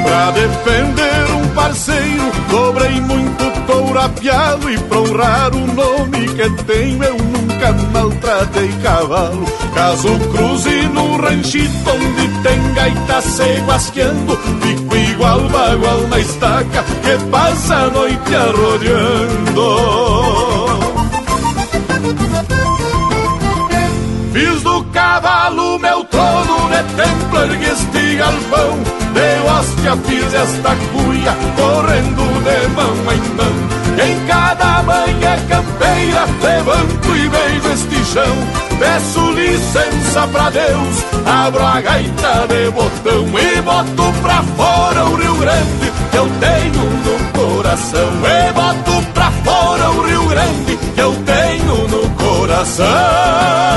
[0.08, 7.04] Pra defender um parceiro, dobrei muito touro apiado e pra honrar o nome que tenho,
[7.04, 9.44] eu nunca maltratei cavalo.
[9.74, 17.24] Caso cruze no ranchito onde tem gaita se guasqueando, fico igual bagual na estaca que
[17.30, 20.27] passa a noite arrodeando.
[24.38, 28.78] Fiz do cavalo meu trono de templo, ergue este galpão
[29.12, 33.54] De hóstia fiz esta cuia, correndo de mão em mão.
[33.98, 38.78] Em cada manhã campeira, levanto e beijo este chão.
[38.78, 45.34] Peço licença pra Deus, abro a gaita de botão E boto pra fora o Rio
[45.34, 48.08] Grande que eu tenho no coração.
[48.22, 53.67] E boto pra fora o Rio Grande que eu tenho no coração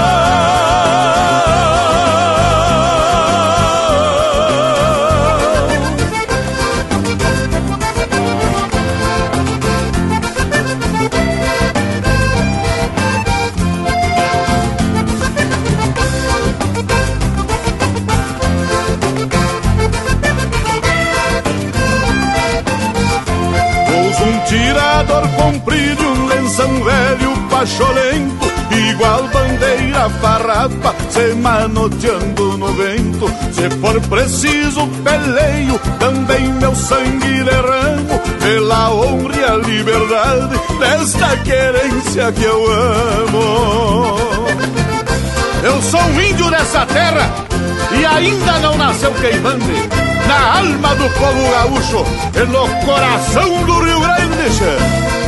[31.82, 33.26] manoteando no vento.
[33.52, 42.32] Se for preciso peleio, também meu sangue derramo Pela honra e a liberdade desta querência
[42.32, 44.16] que eu amo.
[45.64, 47.34] Eu sou um índio dessa terra
[47.94, 49.90] e ainda não nasceu queimante
[50.28, 52.06] Na alma do povo gaúcho
[52.36, 55.21] e no coração do Rio Grande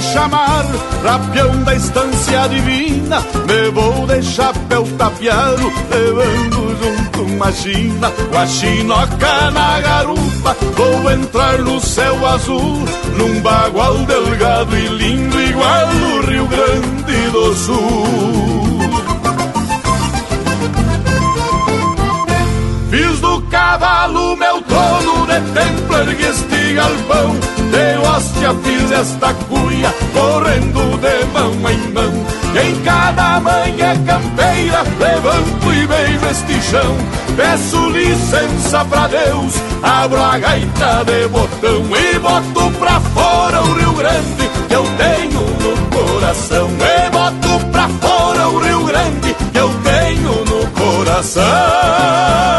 [0.00, 0.64] chamar,
[1.02, 8.46] rapião da estância divina, me vou de chapéu tapiado, levando junto uma china, com a
[8.46, 12.82] chinoca na garupa, vou entrar no céu azul,
[13.16, 18.64] num bagual delgado e lindo, igual o Rio Grande do Sul.
[22.94, 27.36] Fiz do cavalo meu trono de templo, ergue este galpão.
[27.72, 29.34] De hóstia fiz esta
[30.12, 32.12] correndo de mão em mão.
[32.54, 36.96] E em cada manhã campeira, levanto e beijo este chão.
[37.36, 43.92] Peço licença pra Deus, abro a gaita de botão E boto pra fora o Rio
[43.94, 46.68] Grande que eu tenho no coração.
[46.70, 52.53] E boto pra fora o Rio Grande que eu tenho no coração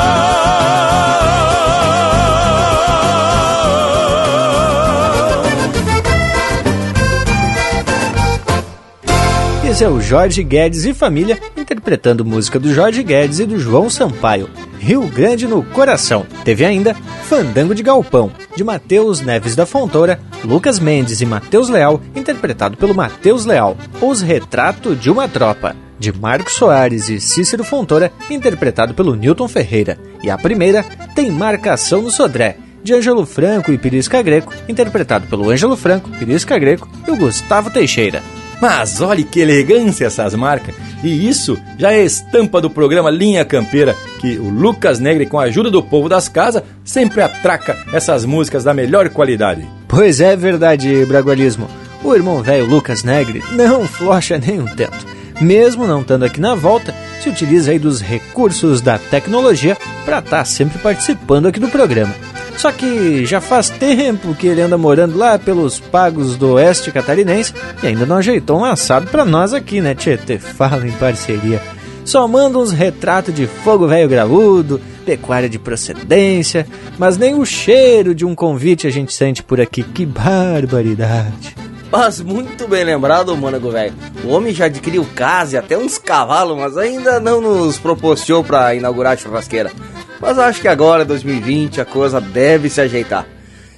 [9.76, 13.90] Esse é o Jorge Guedes e família interpretando música do Jorge Guedes e do João
[13.90, 14.50] Sampaio,
[14.80, 16.26] Rio Grande no Coração.
[16.46, 16.94] Teve ainda
[17.26, 22.96] Fandango de Galpão, de Matheus Neves da Fontoura, Lucas Mendes e Matheus Leal, interpretado pelo
[22.96, 23.76] Matheus Leal.
[24.02, 30.00] Os Retrato de uma Tropa, de Marcos Soares e Cícero Fontoura, interpretado pelo Newton Ferreira.
[30.24, 35.50] E a primeira tem Marcação no Sodré, de Ângelo Franco e Pirisca Greco, interpretado pelo
[35.50, 38.24] Ângelo Franco, Pirisca Greco e o Gustavo Teixeira.
[38.62, 40.76] Mas olhe que elegância essas marcas.
[41.04, 45.44] E isso já é estampa do programa Linha Campeira, que o Lucas Negre, com a
[45.44, 49.68] ajuda do povo das casas, sempre atraca essas músicas da melhor qualidade.
[49.88, 51.68] Pois é verdade, Bragualismo.
[52.04, 55.16] O irmão velho Lucas Negre não flocha nem um tanto.
[55.42, 59.76] Mesmo não estando aqui na volta, se utiliza aí dos recursos da tecnologia
[60.06, 62.14] para estar tá sempre participando aqui do programa.
[62.58, 67.54] Só que já faz tempo que ele anda morando lá pelos pagos do oeste catarinense
[67.84, 70.38] e ainda não ajeitou um assado para nós aqui, né, Tietê?
[70.40, 71.62] Fala em parceria.
[72.06, 78.14] Só manda uns retratos de fogo velho graúdo, pecuária de procedência, mas nem o cheiro
[78.14, 79.84] de um convite a gente sente por aqui.
[79.84, 81.56] Que barbaridade!
[81.92, 83.94] Mas muito bem lembrado, Mônaco velho.
[84.24, 88.76] O homem já adquiriu casa e até uns cavalos, mas ainda não nos proporcionou para
[88.76, 89.72] inaugurar a churrasqueira.
[90.20, 93.28] Mas acho que agora, 2020, a coisa deve se ajeitar.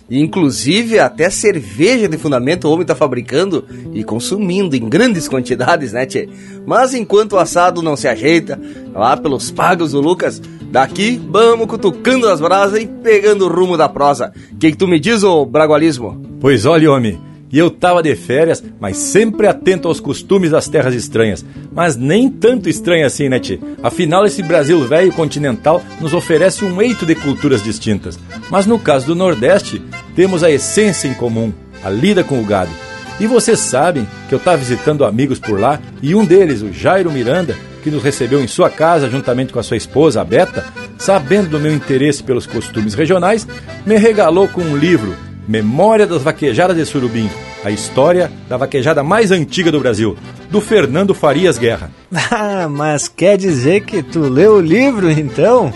[0.09, 6.05] Inclusive, até cerveja de fundamento o homem tá fabricando e consumindo em grandes quantidades, né,
[6.05, 6.29] tchê?
[6.65, 8.59] Mas enquanto o assado não se ajeita,
[8.93, 13.89] lá pelos pagos do Lucas, daqui vamos cutucando as brasas e pegando o rumo da
[13.89, 14.31] prosa.
[14.53, 16.21] O que, que tu me diz, ô bragualismo?
[16.39, 17.19] Pois olha, homem,
[17.51, 21.45] e eu tava de férias, mas sempre atento aos costumes das terras estranhas.
[21.71, 23.59] Mas nem tanto estranho assim, né, tchê?
[23.81, 28.19] Afinal, esse Brasil velho continental nos oferece um eito de culturas distintas.
[28.49, 29.81] Mas no caso do Nordeste,
[30.15, 32.71] temos a essência em comum, a lida com o gado.
[33.19, 37.11] E vocês sabem que eu estava visitando amigos por lá e um deles, o Jairo
[37.11, 40.65] Miranda, que nos recebeu em sua casa juntamente com a sua esposa, a Beta,
[40.97, 43.47] sabendo do meu interesse pelos costumes regionais,
[43.85, 45.15] me regalou com um livro
[45.47, 47.29] Memória das Vaquejadas de Surubim,
[47.63, 50.17] a história da vaquejada mais antiga do Brasil,
[50.51, 51.91] do Fernando Farias Guerra.
[52.29, 55.71] Ah, mas quer dizer que tu leu o livro então?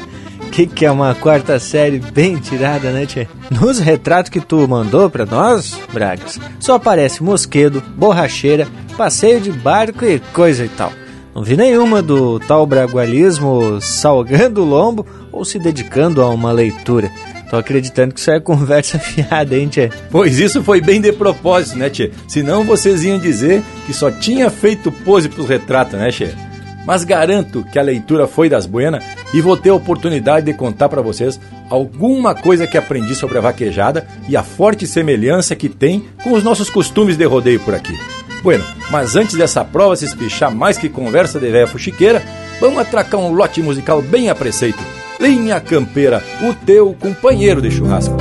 [0.51, 3.27] Que que é uma quarta série bem tirada, né, Tchê?
[3.49, 8.67] Nos retratos que tu mandou pra nós, Bragas, só aparece mosquedo, borracheira,
[8.97, 10.91] passeio de barco e coisa e tal.
[11.33, 17.09] Não vi nenhuma do tal bragualismo salgando o lombo ou se dedicando a uma leitura.
[17.51, 19.91] Tô acreditando que isso é conversa fiada, hein, Tchê?
[20.09, 22.09] Pois isso foi bem de propósito, né, Tchê?
[22.25, 26.29] Senão vocês iam dizer que só tinha feito pose pros retratos, né, Tchê?
[26.85, 30.87] Mas garanto que a leitura foi das buenas e vou ter a oportunidade de contar
[30.87, 31.37] para vocês
[31.69, 36.43] alguma coisa que aprendi sobre a vaquejada e a forte semelhança que tem com os
[36.45, 37.99] nossos costumes de rodeio por aqui.
[38.41, 42.23] Bueno, mas antes dessa prova se espichar mais que conversa de velha fuxiqueira,
[42.61, 48.17] vamos atracar um lote musical bem a preceito Linha Campeira, o teu companheiro de churrasco.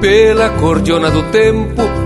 [0.00, 2.05] pela cordiona do tempo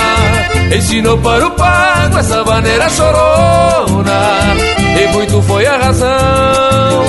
[0.73, 4.21] Ensinou para o pago essa maneira chorona
[5.01, 7.03] E muito foi a razão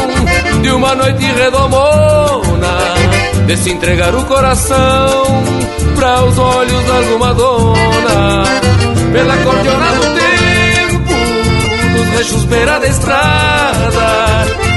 [0.60, 2.78] de uma noite redomona
[3.46, 5.24] De se entregar o coração
[5.94, 8.42] para os olhos de alguma dona
[9.12, 11.12] Pela cordiona do tempo,
[11.92, 14.32] dos rechos beira da estrada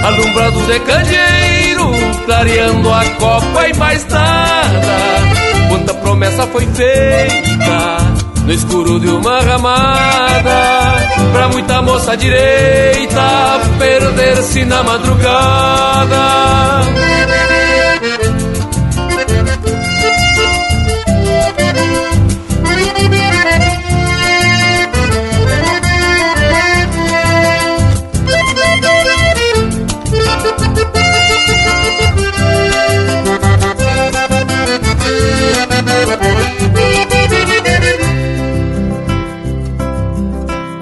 [0.05, 1.91] Alumbrados de candeeiro,
[2.25, 4.95] clareando a copa e mais nada.
[5.67, 14.83] Quanta promessa foi feita no escuro de uma ramada, pra muita moça direita perder-se na
[14.83, 16.15] madrugada.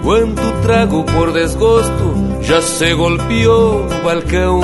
[0.03, 4.59] Quanto trago por desgosto já se golpeou no balcão.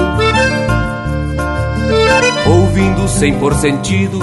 [2.45, 4.19] Ouvindo sem por sentido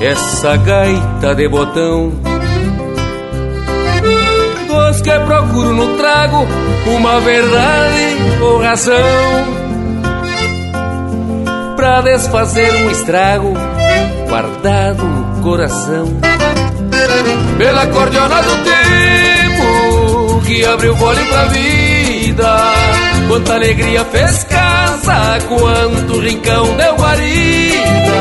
[0.00, 2.12] essa gaita de botão.
[4.68, 6.46] Dos que procuro no trago
[6.86, 8.94] uma verdade ou razão.
[11.74, 13.52] Pra desfazer um estrago
[14.28, 16.06] guardado no coração.
[17.58, 19.21] Pela cordiona do tempo
[20.52, 22.72] que abriu vôlei pra vida.
[23.28, 28.12] Quanta alegria fez casa, quanto rincão deu guarida.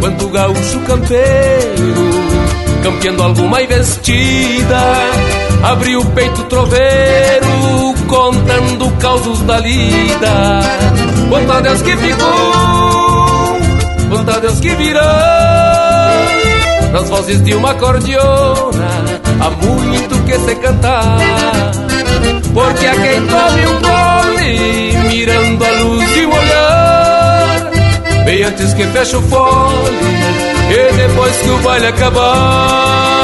[0.00, 1.94] Quanto gaúcho campeiro,
[2.82, 4.80] campeando alguma investida.
[5.62, 10.60] Abriu o peito troveiro, contando causos da lida.
[11.28, 13.58] Quanto Deus que ficou,
[14.08, 15.02] quanto Deus que virou
[16.92, 19.09] nas vozes de uma cordiona
[19.40, 21.18] há muito que se cantar.
[22.52, 27.70] Porque a quem tome um gole, mirando a luz de um olhar,
[28.24, 29.98] bem antes que feche o fole,
[30.70, 33.20] e depois que o baile acabar.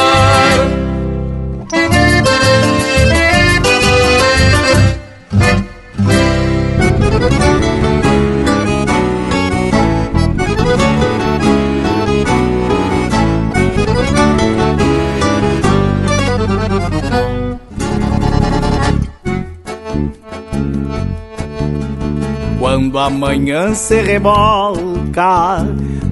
[22.96, 25.58] Quando amanhã se rebolca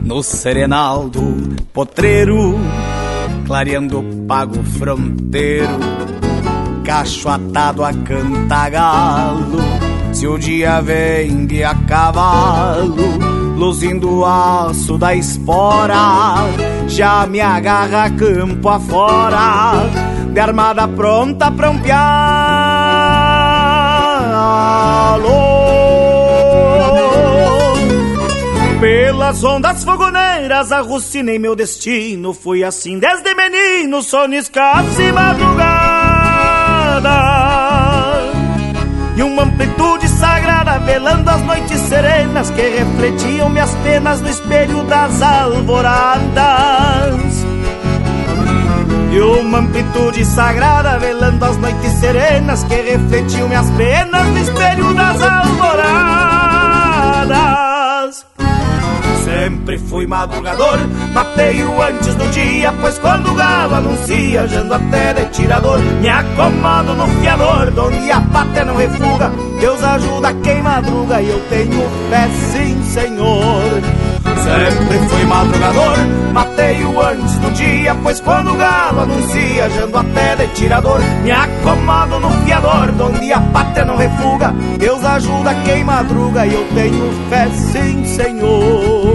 [0.04, 2.60] no serenal do potreiro,
[3.46, 5.78] clareando o pago fronteiro,
[6.84, 9.62] cacho atado a cantagalo.
[10.12, 13.16] Se o dia vem de a cavalo,
[13.56, 16.34] luzindo o aço da espora,
[16.86, 19.88] já me agarra campo afora,
[20.34, 22.04] de armada pronta pra um pialo.
[28.84, 32.34] Pelas ondas fogoneiras arrucinei meu destino.
[32.34, 37.00] Fui assim desde menino, sono escasso e madrugada.
[39.16, 45.22] E uma amplitude sagrada velando as noites serenas Que refletiam minhas penas no espelho das
[45.22, 46.34] alvoradas.
[49.10, 55.22] E uma amplitude sagrada velando as noites serenas que refletiam minhas penas no espelho das
[55.22, 56.13] alvoradas.
[59.34, 60.78] Sempre fui madrugador,
[61.12, 66.94] mateio antes do dia, pois quando o galo anuncia, jando até de tirador, me acomodo
[66.94, 72.28] no fiador, donde a pátria não refuga, Deus ajuda quem madruga e eu tenho fé
[72.52, 73.82] sim, Senhor.
[74.44, 75.96] Sempre fui madrugador,
[76.32, 82.20] mateio antes do dia, pois quando o galo anuncia, jando até de tirador, me acomodo
[82.20, 87.48] no fiador, donde a pátria não refuga, Deus ajuda quem madruga e eu tenho fé
[87.50, 89.13] sim, Senhor.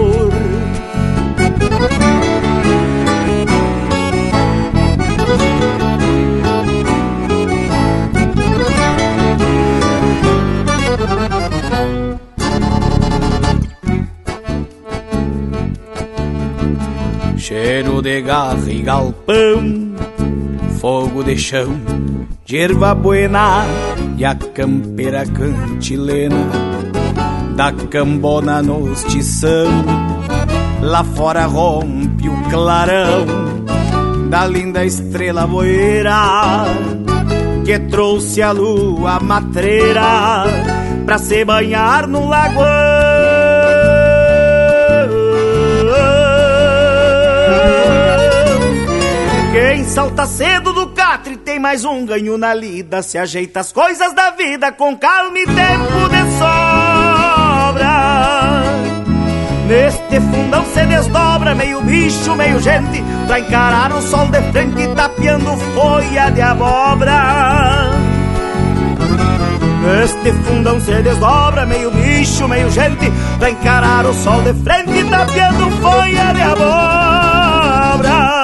[18.02, 19.94] De garra e galpão,
[20.80, 21.78] fogo de chão,
[22.46, 23.62] de erva buena
[24.16, 26.48] e a campeira cantilena
[27.54, 29.68] da cambona nos tição.
[30.80, 33.26] Lá fora rompe o clarão
[34.30, 36.64] da linda estrela boeira
[37.66, 40.44] que trouxe a lua matreira
[41.04, 42.99] pra se banhar no lagoão.
[49.60, 53.02] Quem salta cedo do catre tem mais um ganho na lida.
[53.02, 58.62] Se ajeita as coisas da vida com calma e tempo de sobra.
[59.66, 65.54] Neste fundão se desdobra meio bicho, meio gente, pra encarar o sol de frente tapeando
[65.74, 67.90] folha de abóbora.
[69.84, 75.70] Neste fundão se desdobra meio bicho, meio gente, pra encarar o sol de frente tapeando
[75.82, 78.39] folha de abóbora.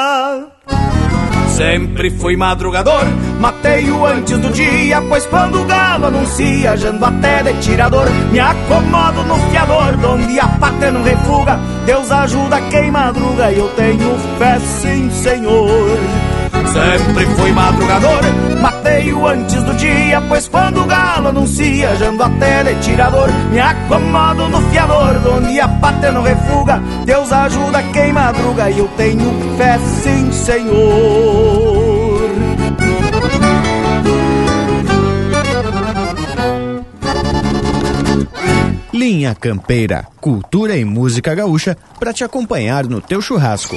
[1.57, 3.07] Sempre fui madrugador,
[3.41, 9.23] matei-o antes do dia, pois quando o galo anuncia, jando até de tirador, me acomodo
[9.23, 14.59] no fiador, donde a pátria não refuga, Deus ajuda quem madruga e eu tenho fé
[14.61, 16.26] sim, Senhor.
[16.73, 18.21] Sempre fui madrugador,
[18.61, 24.49] matei-o antes do dia, pois quando o galo anuncia, jando até de tirador, me acomodo
[24.49, 29.79] no fiador, donde a pátria não refuga, Deus ajuda quem madruga e eu tenho fé
[29.79, 31.87] sim, Senhor.
[38.93, 43.77] Linha Campeira, cultura e música gaúcha para te acompanhar no teu churrasco.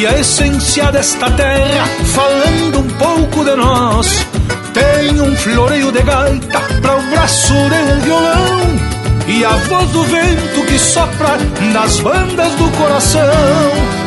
[0.00, 1.84] E a essência desta terra,
[2.14, 4.26] falando um pouco de nós.
[4.72, 8.60] Tenho um floreio de gaita para o braço de um violão
[9.28, 11.36] e a voz do vento que sopra
[11.74, 13.20] nas bandas do coração.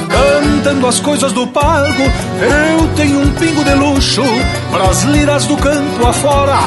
[0.09, 2.03] cantando as coisas do pago.
[2.41, 4.23] Eu tenho um pingo de luxo
[4.71, 6.59] pras liras do campo afora,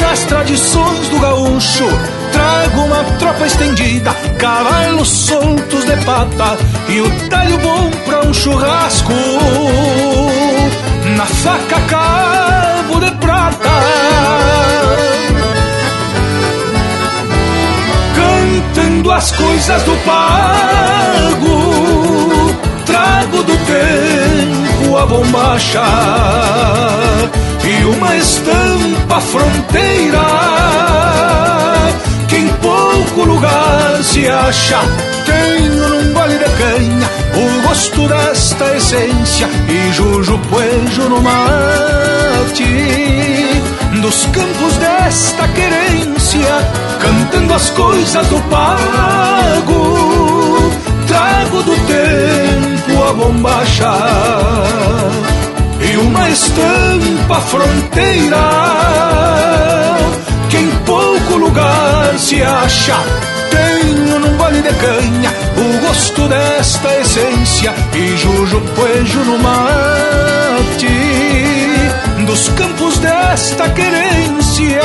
[0.00, 1.84] nas tradições do gaúcho.
[2.32, 6.56] Trago uma tropa estendida, cavalos soltos de pata
[6.88, 9.12] e o talho bom pra um churrasco.
[11.16, 13.70] Na faca cabo de prata.
[18.14, 21.54] Cantando as coisas do pago,
[22.86, 25.82] trago do tempo a bombacha
[27.64, 30.62] e uma estampa fronteira
[33.02, 34.78] pouco lugar se acha.
[35.26, 42.64] Tenho num gole de canha o gosto desta essência e jujo puejo no mate
[44.00, 46.46] dos campos desta querência,
[47.00, 50.70] cantando as coisas do pago.
[51.06, 53.92] Trago do tempo a bombacha
[55.80, 58.38] e uma estampa fronteira
[61.32, 62.96] pouco lugar se acha.
[63.50, 70.86] Tenho num gole de canha o gosto desta essência e jujo puejo no mate
[72.26, 74.82] dos campos desta querência.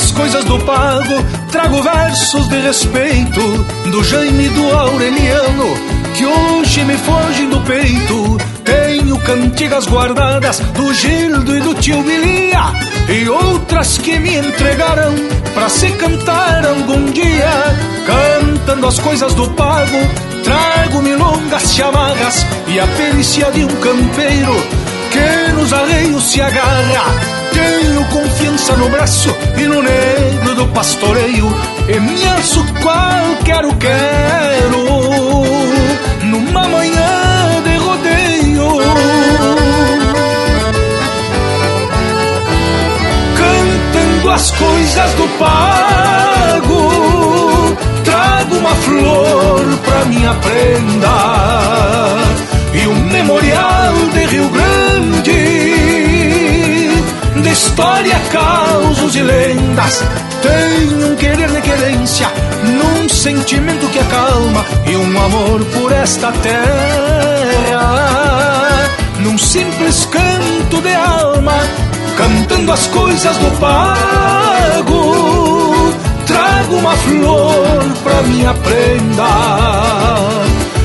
[0.00, 1.14] As coisas do pago,
[1.52, 3.40] trago versos de respeito
[3.90, 5.76] do Jaime e do Aureliano,
[6.14, 8.38] que hoje me fogem do peito.
[8.64, 12.72] Tenho cantigas guardadas do Gildo e do tio Bilia,
[13.08, 15.12] e outras que me entregaram
[15.52, 17.50] pra se cantar algum dia.
[18.06, 19.98] Cantando as coisas do pago,
[20.42, 24.54] trago milongas chamarras e a perícia de um campeiro
[25.10, 27.39] que nos arreios se agarra.
[27.52, 31.48] Tenho confiança no braço e no negro do pastoreio.
[31.88, 34.80] E me alço qualquer o quero
[36.24, 38.68] numa manhã de rodeio.
[43.36, 46.80] Cantando as coisas do pago,
[48.04, 51.10] trago uma flor pra minha prenda
[52.72, 55.79] e um memorial de Rio Grande
[57.50, 60.02] história, causos e lendas.
[60.42, 62.28] Tenho um querer de querência,
[62.62, 67.80] num sentimento que acalma e um amor por esta terra.
[69.20, 71.58] Num simples canto de alma,
[72.16, 75.14] cantando as coisas do pago.
[76.26, 79.24] Trago uma flor pra minha prenda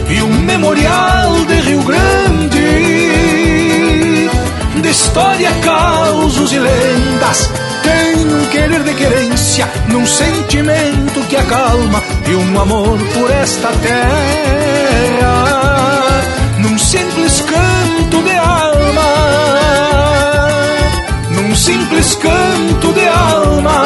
[0.09, 3.44] e um memorial de Rio Grande de
[4.95, 7.49] história, causos e lendas.
[7.83, 15.33] Tenho um querer de querência, num sentimento que acalma e um amor por esta terra,
[16.59, 19.11] num simples canto de alma,
[21.31, 23.83] num simples canto de alma.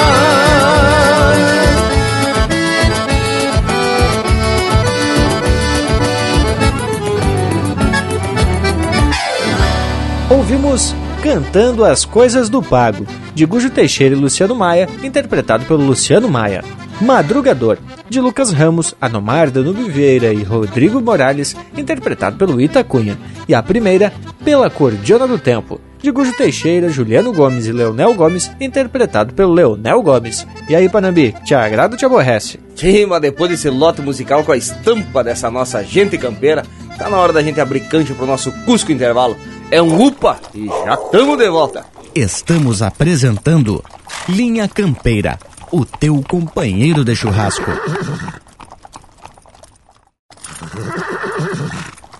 [10.30, 10.96] Ouvimos
[11.30, 13.06] Cantando as Coisas do Pago,
[13.36, 16.64] de Gujo Teixeira e Luciano Maia, interpretado pelo Luciano Maia.
[17.00, 17.78] Madrugador,
[18.10, 23.16] de Lucas Ramos, Anomar Danube Vieira e Rodrigo Morales, interpretado pelo Ita Cunha.
[23.48, 24.12] E a primeira,
[24.44, 30.02] Pela Cordiona do Tempo, de Gujo Teixeira, Juliano Gomes e Leonel Gomes, interpretado pelo Leonel
[30.02, 30.48] Gomes.
[30.68, 32.60] E aí, Panambi, te agrada ou te aborrece?
[32.76, 36.66] Sim, mas depois desse lote musical com a estampa dessa nossa gente campeira,
[36.98, 39.38] tá na hora da gente abrir cancha pro nosso Cusco Intervalo.
[39.72, 41.86] É um UPA e já estamos de volta.
[42.16, 43.84] Estamos apresentando
[44.28, 45.38] Linha Campeira,
[45.72, 47.70] o teu companheiro de churrasco.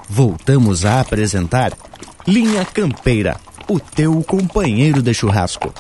[0.08, 1.74] Voltamos a apresentar
[2.28, 3.38] Linha Campeira,
[3.68, 5.74] o teu companheiro de churrasco.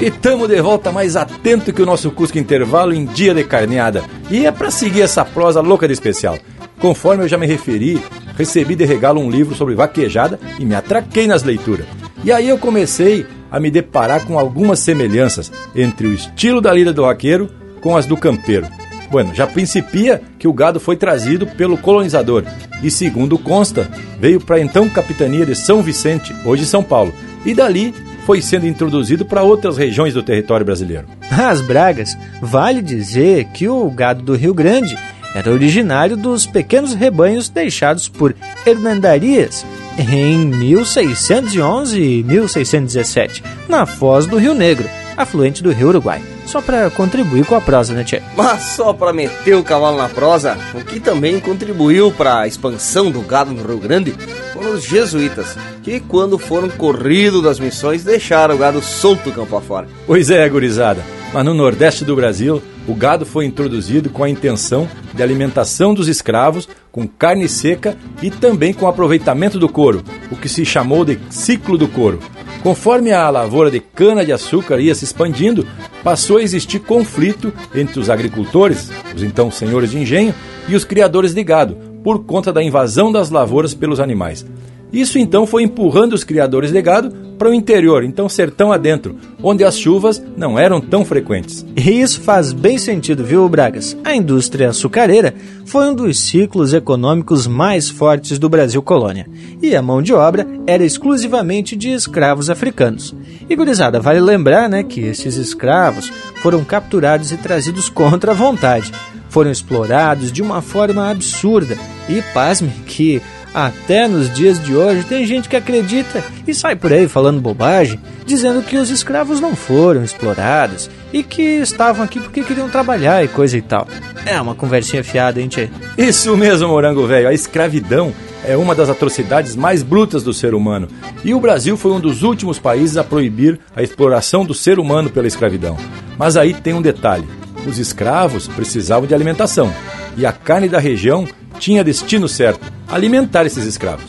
[0.00, 4.04] E tamo de volta mais atento que o nosso Cusco Intervalo em dia de carneada.
[4.30, 6.38] E é para seguir essa prosa louca de especial.
[6.78, 8.02] Conforme eu já me referi,
[8.36, 11.86] recebi de regalo um livro sobre vaquejada e me atraquei nas leituras.
[12.24, 16.92] E aí eu comecei a me deparar com algumas semelhanças entre o estilo da lida
[16.92, 18.66] do vaqueiro com as do campeiro.
[19.10, 22.44] Bueno, já principia que o gado foi trazido pelo colonizador
[22.82, 27.12] e, segundo consta, veio para a então capitania de São Vicente, hoje São Paulo,
[27.44, 31.06] e dali foi sendo introduzido para outras regiões do território brasileiro.
[31.30, 34.96] As Bragas, vale dizer que o gado do Rio Grande
[35.34, 38.34] era originário dos pequenos rebanhos deixados por
[38.66, 39.64] Hernandarias
[39.98, 46.22] em 1611 e 1617, na foz do Rio Negro, afluente do Rio Uruguai.
[46.46, 48.20] Só para contribuir com a prosa, né, Tchê?
[48.36, 53.10] Mas só para meter o cavalo na prosa, o que também contribuiu para a expansão
[53.10, 54.14] do gado no Rio Grande
[54.52, 59.88] foram os jesuítas, que quando foram corridos das missões deixaram o gado solto campo afora.
[60.06, 61.02] Pois é, gurizada.
[61.32, 66.06] Mas no Nordeste do Brasil, o gado foi introduzido com a intenção de alimentação dos
[66.06, 71.18] escravos, com carne seca e também com aproveitamento do couro, o que se chamou de
[71.30, 72.18] ciclo do couro.
[72.62, 75.66] Conforme a lavoura de cana-de-açúcar ia se expandindo,
[76.04, 80.34] passou a existir conflito entre os agricultores, os então senhores de engenho,
[80.68, 84.44] e os criadores de gado, por conta da invasão das lavouras pelos animais.
[84.92, 87.10] Isso então foi empurrando os criadores de gado
[87.42, 91.66] para o interior, então sertão adentro, onde as chuvas não eram tão frequentes.
[91.76, 93.96] E isso faz bem sentido, viu, Bragas?
[94.04, 95.34] A indústria açucareira
[95.66, 99.26] foi um dos ciclos econômicos mais fortes do Brasil colônia,
[99.60, 103.12] e a mão de obra era exclusivamente de escravos africanos.
[103.50, 108.92] E gurizada, vale lembrar, né, que esses escravos foram capturados e trazidos contra a vontade.
[109.28, 111.76] Foram explorados de uma forma absurda
[112.08, 113.20] e, pasme, que
[113.54, 118.00] até nos dias de hoje tem gente que acredita e sai por aí falando bobagem,
[118.24, 123.28] dizendo que os escravos não foram explorados e que estavam aqui porque queriam trabalhar e
[123.28, 123.86] coisa e tal.
[124.24, 125.68] É uma conversinha fiada, hein, tchê?
[125.98, 127.28] Isso mesmo, morango velho.
[127.28, 128.12] A escravidão
[128.44, 130.88] é uma das atrocidades mais brutas do ser humano.
[131.24, 135.10] E o Brasil foi um dos últimos países a proibir a exploração do ser humano
[135.10, 135.76] pela escravidão.
[136.16, 137.28] Mas aí tem um detalhe:
[137.66, 139.72] os escravos precisavam de alimentação
[140.16, 141.26] e a carne da região
[141.58, 144.04] tinha destino certo: alimentar esses escravos.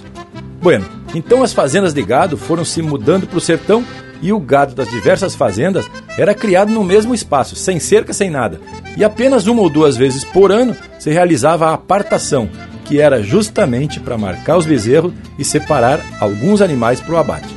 [0.61, 3.83] Bueno, então as fazendas de gado foram se mudando para o sertão
[4.21, 5.85] e o gado das diversas fazendas
[6.17, 8.61] era criado no mesmo espaço, sem cerca, sem nada.
[8.95, 12.49] E apenas uma ou duas vezes por ano se realizava a apartação,
[12.85, 17.53] que era justamente para marcar os bezerros e separar alguns animais para o abate.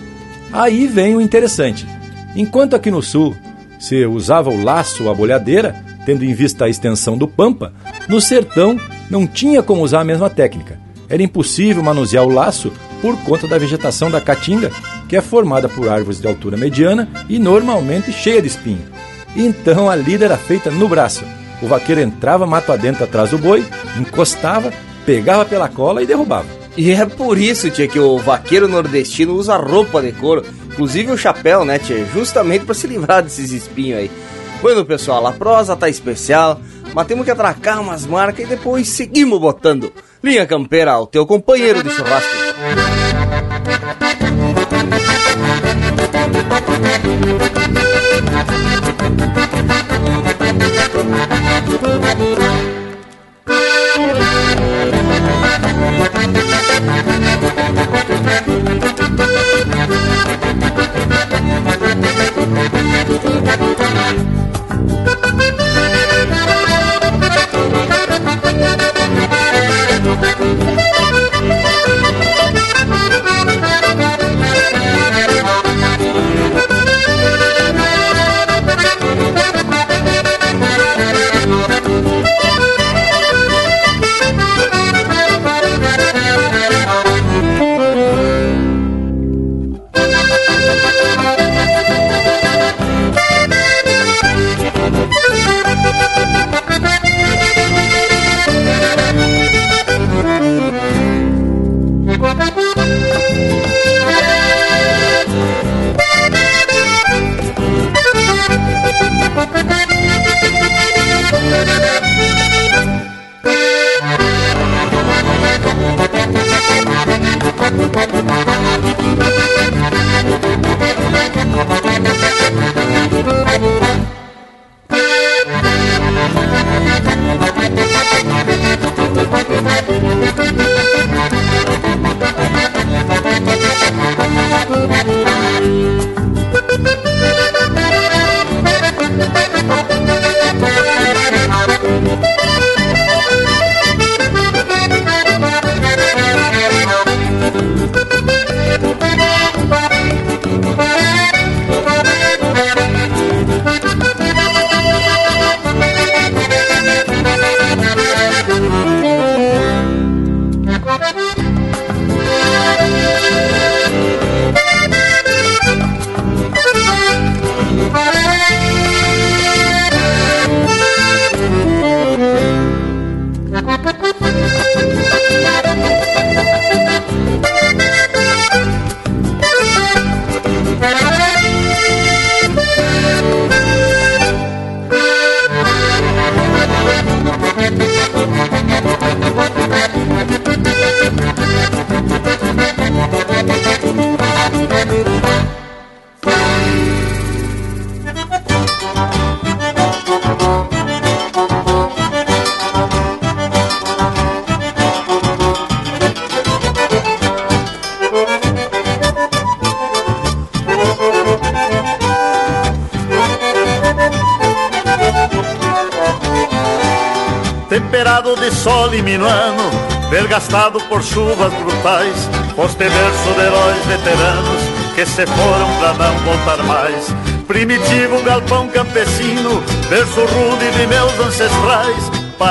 [0.52, 1.86] Aí vem o interessante.
[2.34, 3.36] Enquanto aqui no sul
[3.78, 7.72] se usava o laço ou a bolhadeira, tendo em vista a extensão do pampa,
[8.08, 8.80] no sertão
[9.10, 10.80] não tinha como usar a mesma técnica.
[11.08, 14.70] Era impossível manusear o laço por conta da vegetação da caatinga,
[15.08, 18.84] que é formada por árvores de altura mediana e normalmente cheia de espinho.
[19.34, 21.24] Então a lida era feita no braço.
[21.60, 23.64] O vaqueiro entrava mato adentro atrás do boi,
[23.98, 24.72] encostava,
[25.04, 26.46] pegava pela cola e derrubava.
[26.76, 31.16] E é por isso, tia, que o vaqueiro nordestino usa roupa de couro, inclusive o
[31.16, 32.04] chapéu, né, tia?
[32.12, 34.10] Justamente para se livrar desses espinhos aí.
[34.62, 36.60] Bueno, pessoal, a prosa tá especial,
[36.94, 39.92] mas temos que atracar umas marcas e depois seguimos botando.
[40.22, 42.36] Linha Campeira, o teu companheiro de churrasco.
[63.18, 64.55] Thank you.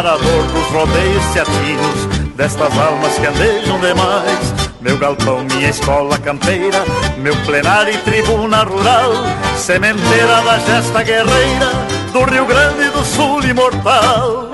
[0.06, 4.54] Parador dos rodeios teatinos, destas almas que andejam demais.
[4.80, 6.78] Meu galpão, minha escola campeira,
[7.18, 9.14] meu plenário e tribuna rural,
[9.58, 11.72] sementeira da gesta guerreira,
[12.14, 14.45] do Rio Grande do Sul imortal.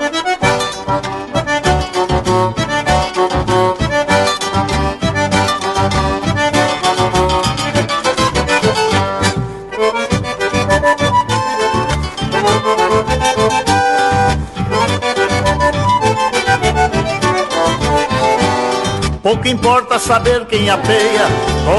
[19.42, 21.26] Pouco importa saber quem apeia,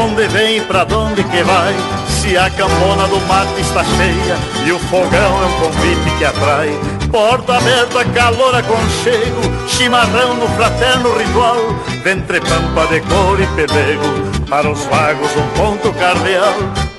[0.03, 1.73] onde vem e pra onde que vai.
[2.09, 6.77] Se a campona do mate está cheia e o fogão é um convite que atrai.
[7.09, 9.39] Porta aberta, calor, aconchego,
[9.69, 11.55] chimarrão no fraterno ritual.
[12.03, 16.55] Ventre pampa de cor e pelego, para os vagos um ponto cardeal.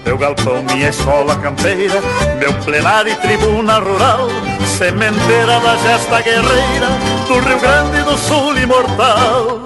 [0.06, 2.00] Meu galpão, minha escola campeira,
[2.38, 4.28] meu plenário e tribuna rural,
[4.78, 6.88] sementeira da gesta guerreira,
[7.28, 9.60] do Rio Grande do Sul imortal.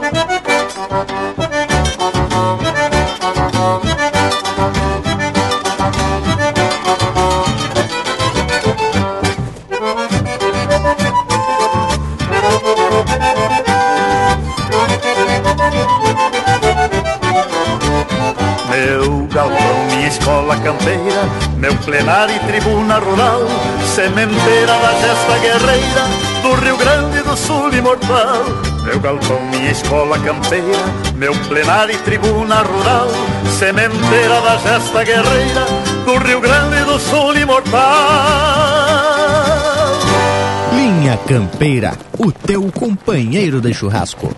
[21.89, 23.41] Plenário e tribuna rural,
[23.95, 26.05] sementeira da gesta guerreira,
[26.42, 28.78] do Rio Grande do Sul imortal.
[28.89, 30.79] Meu galpão, minha escola campeira,
[31.15, 33.07] meu plenário e tribuna rural,
[33.59, 35.67] sementeira da gesta guerreira,
[36.07, 37.79] do Rio Grande do Sul imortal.
[40.73, 44.35] Linha Campeira, o teu companheiro de churrasco.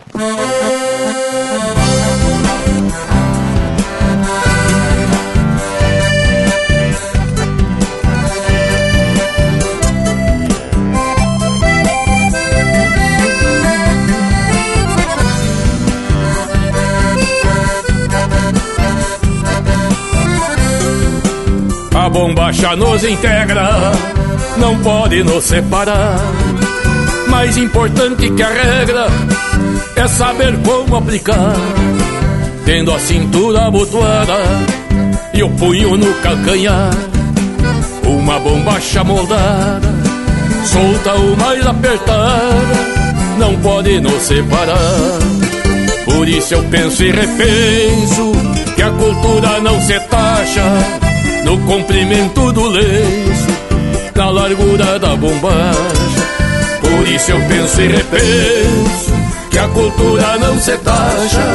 [22.10, 23.92] Bombacha nos integra,
[24.58, 26.18] não pode nos separar.
[27.28, 29.06] Mais importante que a regra
[29.96, 31.54] é saber como aplicar.
[32.64, 34.36] Tendo a cintura abotoada
[35.32, 36.90] e o punho no calcanhar.
[38.04, 39.88] Uma bombacha moldada,
[40.64, 42.74] solta ou mais apertada,
[43.38, 45.18] não pode nos separar.
[46.04, 48.32] Por isso eu penso e repenso
[48.74, 51.09] que a cultura não se taxa
[51.44, 53.46] no comprimento do lenço,
[54.14, 56.20] na largura da bombacha.
[56.80, 59.12] Por isso eu penso e repenso
[59.50, 61.46] que a cultura não se taxa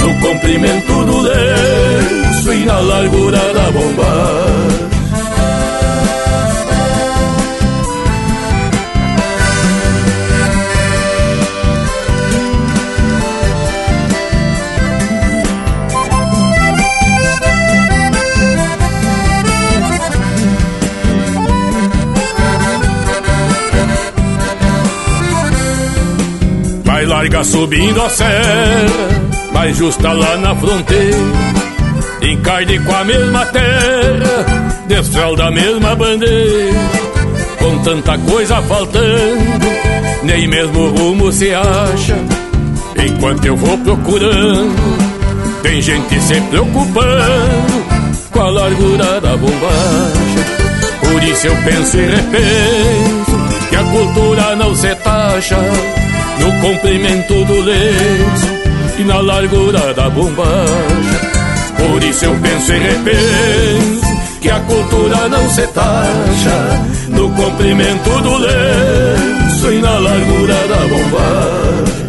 [0.00, 4.97] no comprimento do lenço e na largura da bombacha.
[27.28, 28.86] Larga subindo a serra,
[29.52, 31.18] mais justa lá na fronteira.
[32.22, 36.72] Encarde com a mesma terra, desfralda a mesma bandeira.
[37.58, 39.66] Com tanta coisa faltando,
[40.22, 42.16] nem mesmo rumo se acha.
[42.96, 44.98] Enquanto eu vou procurando,
[45.62, 47.84] tem gente se preocupando
[48.30, 50.58] com a largura da bombacha.
[51.00, 55.58] Por isso eu penso e repenso que a cultura não se taxa
[56.40, 58.46] no comprimento do lenço
[58.98, 61.20] e na largura da bombacha.
[61.76, 68.36] Por isso eu penso e repenso que a cultura não se taxa no comprimento do
[68.38, 72.07] lenço e na largura da bombacha.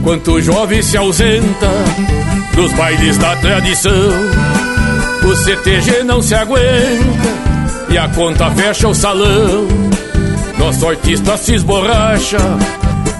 [0.00, 1.68] Enquanto o jovem se ausenta
[2.54, 3.92] dos bailes da tradição,
[5.22, 7.28] o CTG não se aguenta
[7.90, 9.68] e a conta fecha o salão.
[10.58, 12.38] Nosso artista se esborracha,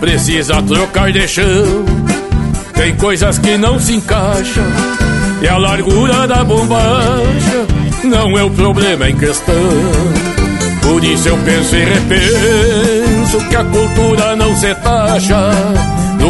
[0.00, 1.84] precisa trocar de chão.
[2.72, 4.64] Tem coisas que não se encaixam
[5.42, 7.66] E a largura da bombacha
[8.04, 9.54] não é o problema em questão.
[10.80, 15.50] Por isso eu penso e repenso que a cultura não se taxa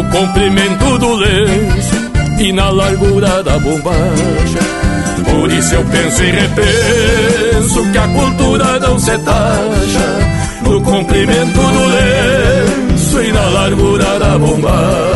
[0.01, 4.59] no comprimento do lenço e na largura da bombacha.
[5.29, 11.85] Por isso eu penso e repenso que a cultura não se taxa no comprimento do
[11.85, 15.10] lenço e na largura da bombacha.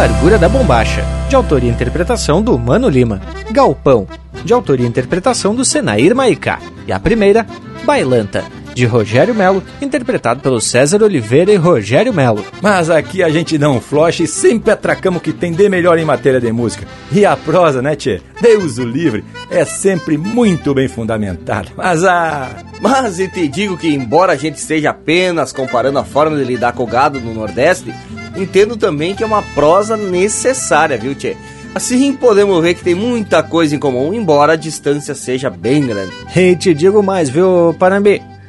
[0.00, 3.20] Largura da Bombacha, de autoria e interpretação do Mano Lima.
[3.50, 4.08] Galpão,
[4.42, 6.58] de autoria e interpretação do Senair Maicá.
[6.86, 7.46] E a primeira,
[7.84, 8.42] Bailanta,
[8.80, 12.42] de Rogério Melo, interpretado pelo César Oliveira e Rogério Melo.
[12.62, 16.04] Mas aqui a gente não flocha e sempre atracamos o que tem de melhor em
[16.04, 16.86] matéria de música.
[17.12, 18.22] E a prosa, né, tchê?
[18.40, 21.68] Deus o livre, é sempre muito bem fundamentada.
[21.76, 22.48] Mas a...
[22.80, 26.72] Mas e te digo que, embora a gente esteja apenas comparando a forma de lidar
[26.72, 27.94] com o gado no Nordeste,
[28.34, 31.36] entendo também que é uma prosa necessária, viu, Tchê?
[31.74, 36.12] Assim podemos ver que tem muita coisa em comum, embora a distância seja bem grande.
[36.34, 38.39] E te digo mais, viu, Parambi?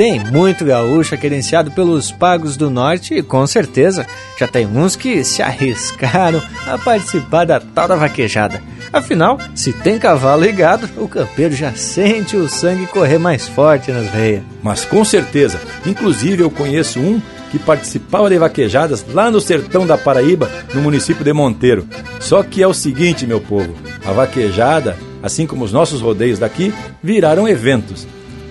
[0.00, 4.06] Tem muito gaúcho querenciado pelos pagos do norte e com certeza
[4.38, 8.62] já tem uns que se arriscaram a participar da tal da vaquejada.
[8.90, 14.08] Afinal, se tem cavalo ligado, o campeiro já sente o sangue correr mais forte nas
[14.08, 14.42] veias.
[14.62, 17.20] Mas com certeza, inclusive eu conheço um
[17.50, 21.86] que participava de vaquejadas lá no sertão da Paraíba, no município de Monteiro.
[22.18, 26.72] Só que é o seguinte, meu povo, a vaquejada, assim como os nossos rodeios daqui,
[27.02, 28.08] viraram eventos.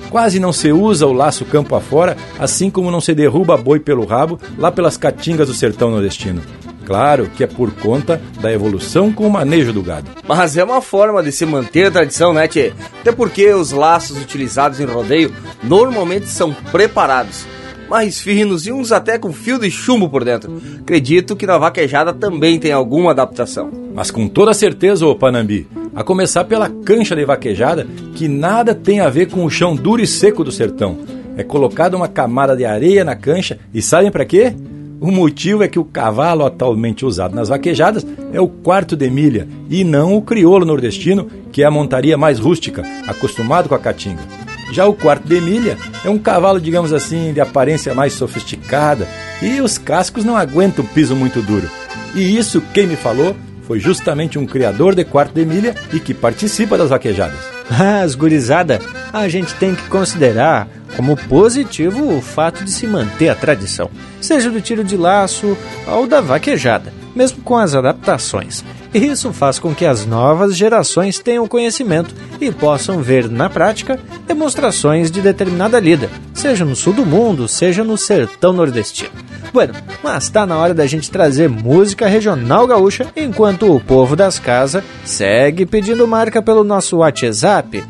[0.09, 4.05] Quase não se usa o laço campo afora, assim como não se derruba boi pelo
[4.05, 6.41] rabo lá pelas caatingas do sertão nordestino.
[6.85, 10.09] Claro que é por conta da evolução com o manejo do gado.
[10.27, 12.73] Mas é uma forma de se manter a tradição, né, Tchê?
[12.99, 15.31] Até porque os laços utilizados em rodeio
[15.61, 17.45] normalmente são preparados
[17.89, 20.61] mais finos e uns até com fio de chumbo por dentro.
[20.81, 23.71] Acredito que na vaquejada também tem alguma adaptação.
[23.93, 28.99] Mas com toda certeza, ô Panambi, a começar pela cancha de vaquejada, que nada tem
[28.99, 30.99] a ver com o chão duro e seco do sertão.
[31.35, 34.53] É colocada uma camada de areia na cancha e sabem para quê?
[35.01, 39.47] O motivo é que o cavalo atualmente usado nas vaquejadas é o quarto de milha
[39.69, 44.48] e não o crioulo nordestino, que é a montaria mais rústica, acostumado com a caatinga.
[44.71, 49.07] Já o quarto de milha é um cavalo, digamos assim, de aparência mais sofisticada
[49.41, 51.69] e os cascos não aguentam piso muito duro.
[52.15, 56.13] E isso quem me falou foi justamente um criador de quarto de milha e que
[56.13, 57.37] participa das vaquejadas.
[57.69, 58.79] Mas, gurizada,
[59.13, 64.49] a gente tem que considerar como positivo o fato de se manter a tradição, seja
[64.49, 65.55] do tiro de laço
[65.87, 68.63] ou da vaquejada, mesmo com as adaptações.
[68.93, 75.11] Isso faz com que as novas gerações tenham conhecimento e possam ver na prática demonstrações
[75.11, 79.11] de determinada lida, seja no sul do mundo, seja no sertão nordestino.
[79.53, 84.39] Bueno, mas está na hora da gente trazer música regional gaúcha enquanto o povo das
[84.39, 87.83] casas segue pedindo marca pelo nosso WhatsApp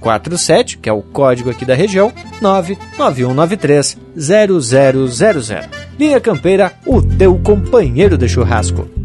[0.00, 5.68] 47, que é o código aqui da região, 99193 0000.
[5.98, 8.95] Linha Campeira, o teu companheiro de churrasco.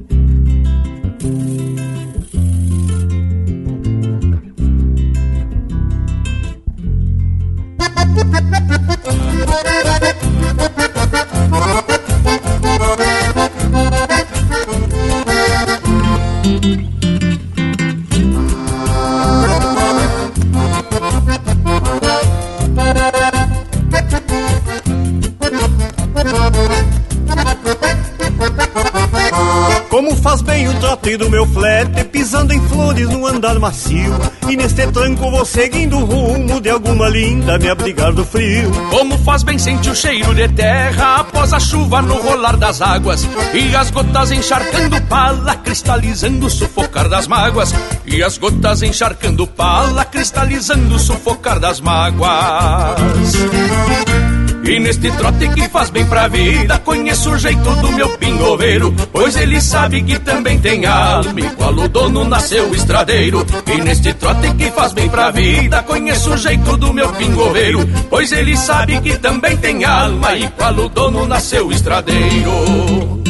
[34.92, 38.72] Tranco vou seguindo o rumo de alguma linda me abrigar do frio.
[38.90, 43.28] Como faz bem sentir o cheiro de terra após a chuva no rolar das águas.
[43.54, 47.74] E as gotas encharcando pala, cristalizando o sufocar das mágoas.
[48.06, 53.32] E as gotas encharcando pala, cristalizando o sufocar das mágoas.
[54.64, 59.36] E neste trote que faz bem pra vida, conheço o jeito do meu pingoveiro, pois
[59.36, 63.46] ele sabe que também tem alma, igual o dono nasceu estradeiro.
[63.68, 67.80] E neste trote que faz bem pra vida, conheço o jeito do meu pingoveiro,
[68.10, 73.21] pois ele sabe que também tem alma, igual o dono nasceu estradeiro.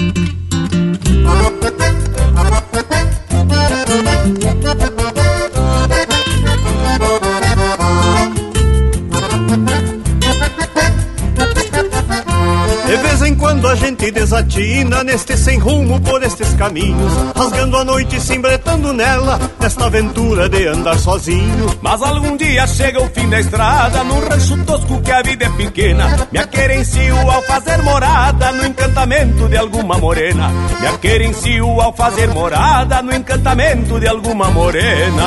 [13.72, 18.92] A gente desatina neste sem rumo por estes caminhos, rasgando a noite e se embretando
[18.92, 21.74] nela, nesta aventura de andar sozinho.
[21.82, 25.50] Mas algum dia chega o fim da estrada, num rancho tosco que a vida é
[25.52, 26.28] pequena.
[26.34, 30.50] Me aquerencio ao fazer morada no encantamento de alguma morena.
[30.82, 35.24] Me aquerencio ao fazer morada no encantamento de alguma morena.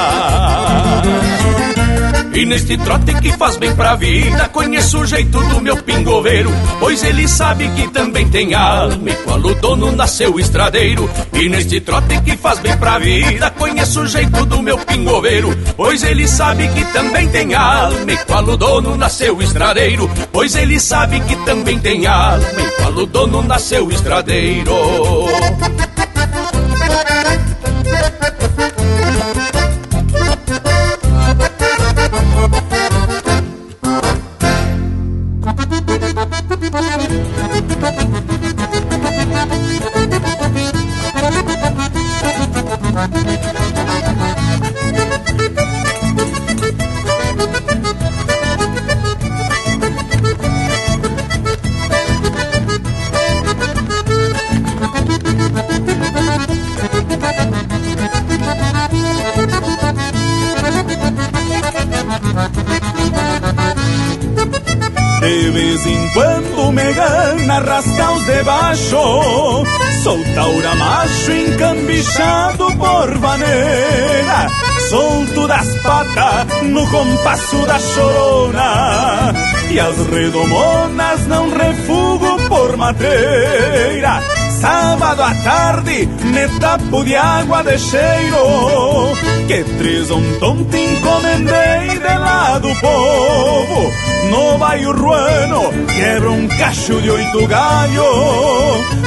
[2.32, 7.02] E neste trote que faz bem pra vida, conheço o jeito do meu pingoveiro, pois
[7.04, 11.08] ele sabe que também tem alma, e qual o dono nasceu estradeiro.
[11.32, 16.02] E neste trote que faz bem pra vida, conheço o jeito do meu pingoveiro, pois
[16.02, 20.10] ele sabe que também tem alma, e qual o dono nasceu estradeiro.
[20.32, 24.74] Pois ele sabe que também tem alma, e qual o dono nasceu estradeiro.
[77.24, 79.32] No compasso da chorona,
[79.70, 84.22] e as redomonas não refugo por matreira.
[84.60, 89.14] Sábado à tarde, me tapo de água de cheiro,
[89.48, 93.90] que três tonto encomendei de lá do povo
[94.30, 98.04] no bairro ruano quebra um cacho de oito galho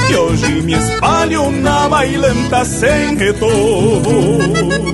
[0.08, 4.88] E hoje me espalho na bailanta sem retorno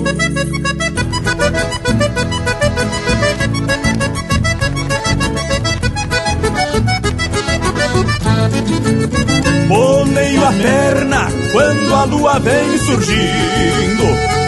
[10.45, 14.05] a perna quando a lua vem surgindo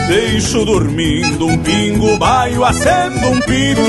[0.08, 3.82] Deixo dormindo um pingo, baio acendo um pito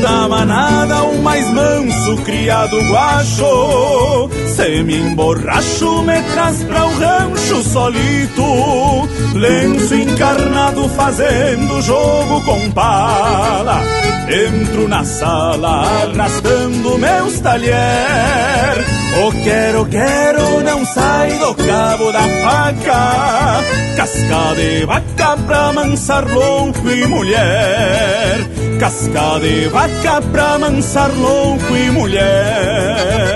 [0.00, 7.62] Da manada o mais manso, criado guacho Se me emborracho, me traz pra o rancho
[7.62, 9.08] solito.
[9.34, 13.80] Lenço encarnado fazendo jogo com pala.
[14.28, 18.84] Entro na sala arrastando meus talher.
[19.24, 23.64] O quero, quero não sai do cabo da faca.
[23.96, 31.90] Casca de vaca pra mansar louco e mulher Casca de vaca pra mansar louco e
[31.90, 33.35] mulher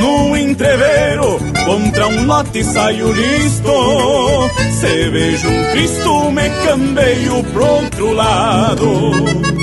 [0.00, 4.50] no entreveiro, contra um lote saio listo.
[4.80, 9.59] Se vejo um Cristo, me cambeio pro outro lado.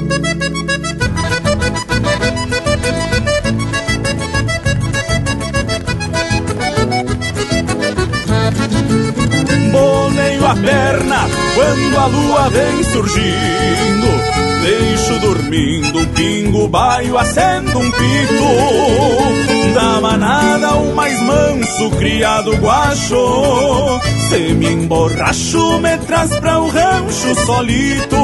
[11.67, 14.07] Quando a lua vem surgindo
[14.61, 19.73] Deixo dormindo um pingo, baio, acendo um pito.
[19.73, 27.35] Da manada o mais manso, criado guacho Se me emborracho, me traz pra o rancho
[27.45, 28.17] solito.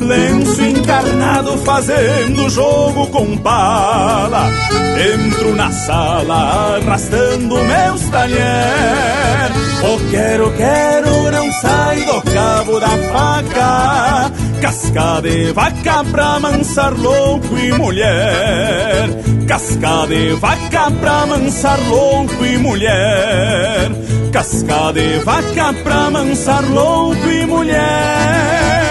[0.00, 4.50] Lenço encarnado fazendo jogo com pala
[5.14, 9.52] Entro na sala arrastando meus talher.
[9.82, 11.81] O quero, quero não do
[12.62, 19.08] cabo da faca Casca de vaca pra mansar louco e mulher.
[19.48, 23.90] Casca de vaca pra mansar louco e mulher.
[24.32, 28.82] Casca de vaca pra mansar louco e mulher.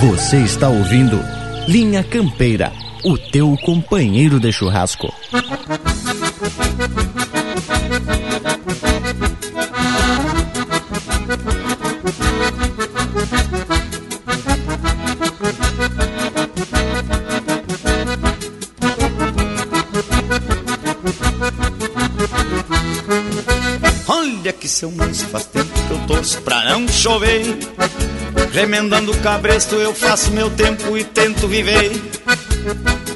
[0.00, 1.18] Você está ouvindo
[1.68, 2.72] Linha Campeira,
[3.04, 5.12] o teu companheiro de churrasco.
[24.06, 27.42] Olha que seu manso faz tempo que eu torço pra não chover
[28.52, 31.92] Remendando o cabresto eu faço meu tempo e tento viver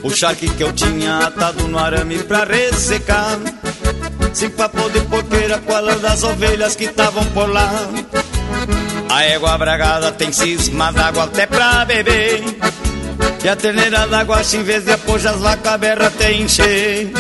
[0.02, 3.38] O charque que eu tinha atado no arame pra ressecar
[4.32, 7.70] Sem papo de porqueira com a lã das ovelhas que estavam por lá.
[9.08, 12.42] A égua bragada tem cisma d'água até pra beber.
[13.44, 17.12] E a terneira d'água em vez de apojar as vacas berra até encher.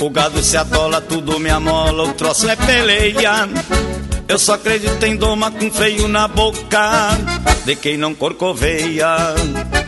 [0.00, 3.48] O gado se atola, tudo me amola, o troço é peleia.
[4.28, 7.10] Eu só acredito em doma com freio na boca
[7.64, 9.16] de quem não corcoveia.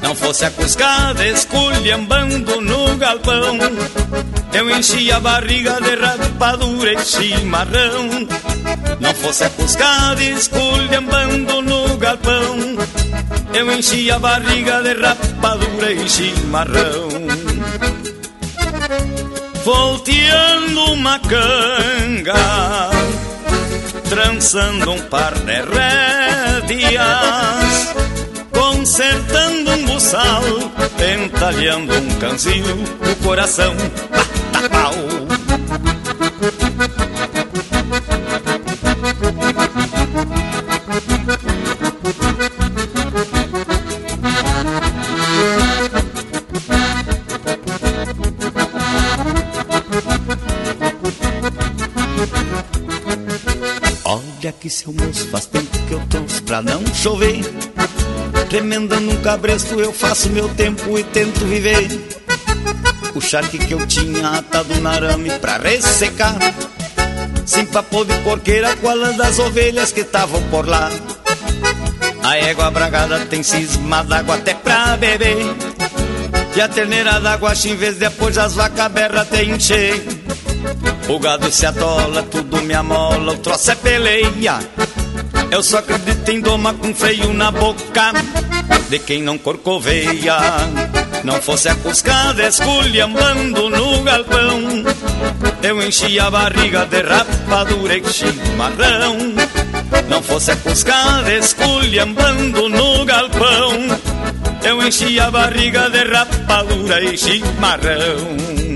[0.05, 3.57] Não fosse a cuscada esculhambando no galpão,
[4.53, 8.11] eu enchia a barriga de rapadura e chimarrão.
[9.01, 12.55] Não fosse a cuscada esculhambando no galpão,
[13.55, 17.09] eu enchia a barriga de rapadura e chimarrão.
[19.65, 22.35] Volteando uma canga
[24.15, 25.53] trançando um par de
[26.73, 27.74] rédeas,
[28.85, 30.43] consertando um buçal,
[31.25, 32.63] entalhando um canzil,
[33.01, 33.75] o coração
[34.53, 34.93] bata pau.
[54.05, 57.41] Olha que seu moço faz tempo que eu trouxe pra não chover
[58.55, 61.89] Remendando um cabresto eu faço meu tempo e tento viver.
[63.13, 66.37] O charque que eu tinha atado no arame pra ressecar.
[67.45, 70.89] Sem papo de porqueira com a lã das ovelhas que estavam por lá?
[72.23, 75.47] A égua bragada tem cisma d'água até pra beber.
[76.55, 80.01] E a terneira d'água em vez de apoiar as vacas berra até encher.
[81.09, 84.61] O gado se atola, tudo me amola, o troço é peleia.
[85.55, 88.13] Eu só acredito em doma com freio na boca
[88.91, 90.37] de quem não corcoveia.
[91.23, 94.83] Não fosse a cuscada esculhambando no galpão,
[95.63, 99.17] eu enchia a barriga de rapadura e chimarrão.
[100.09, 103.79] Não fosse a cuscada esculhambando no galpão,
[104.65, 108.75] eu enchia a barriga de rapadura e chimarrão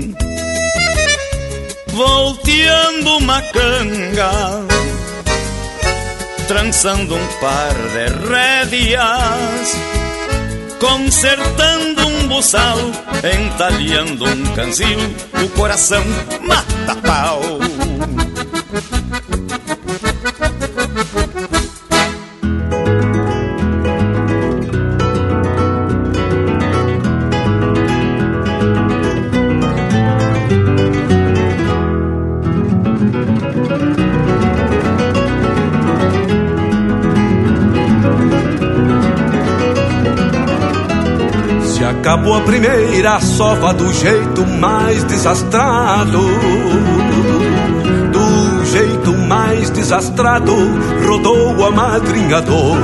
[1.99, 4.31] volteando uma canga,
[6.49, 9.77] trançando um par de rédeas,
[10.79, 12.79] consertando um buçal,
[13.23, 14.97] entalhando um canzil,
[15.45, 16.03] o coração
[16.41, 17.39] mata pau.
[42.35, 46.19] A primeira sova do jeito mais desastrado.
[48.11, 50.53] Do jeito mais desastrado,
[51.07, 52.77] rodou a madringador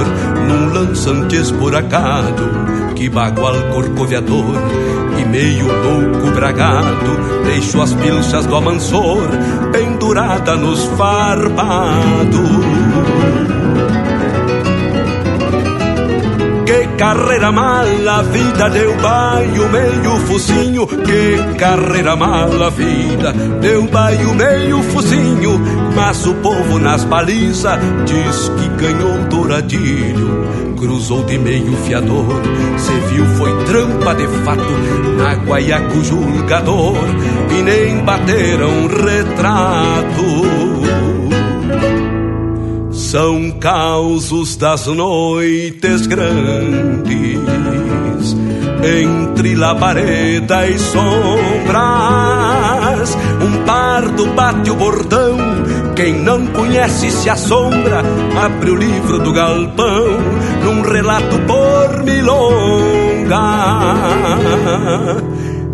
[0.47, 4.55] num lançante esporacado que bagual corcoviador
[5.19, 9.27] e meio louco bragado deixou as pilchas do amansor
[9.72, 11.85] pendurada nos farpados.
[16.97, 20.88] Carreira mala, vida deu baio, meio focinho.
[20.88, 25.59] Que carreira mala, vida deu baio, meio focinho.
[25.95, 30.45] Mas o povo nas balizas diz que ganhou douradilho.
[30.77, 32.41] Cruzou de meio fiador,
[32.77, 34.63] se viu foi trampa de fato
[35.17, 36.97] na guaiaco julgador
[37.49, 40.65] e nem bateram retrato
[43.16, 47.40] são causos das noites grandes,
[48.84, 51.78] entre labareda e sombras.
[53.42, 55.38] Um pardo bate o bordão,
[55.96, 58.04] quem não conhece se assombra.
[58.38, 60.20] Abre o livro do galpão,
[60.62, 63.40] num relato por milonga.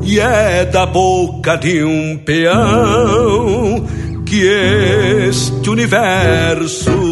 [0.04, 3.84] E é da boca de um peão
[4.32, 7.11] que este universo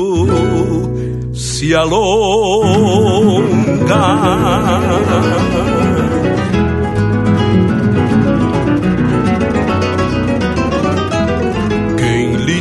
[1.34, 3.40] se alonga.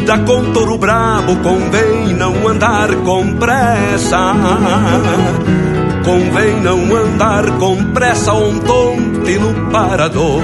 [0.09, 4.35] lida com touro brabo, convém não andar com pressa.
[6.05, 10.43] Convém não andar com pressa, um tonte no parador,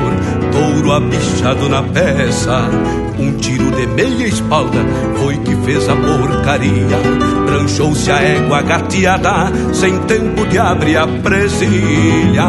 [0.54, 2.70] touro abichado na peça.
[3.18, 4.78] Um tiro de meia espalda
[5.18, 6.98] foi que fez a porcaria.
[7.46, 12.46] Pranchou-se a égua gateada, sem tempo de abrir a presilha.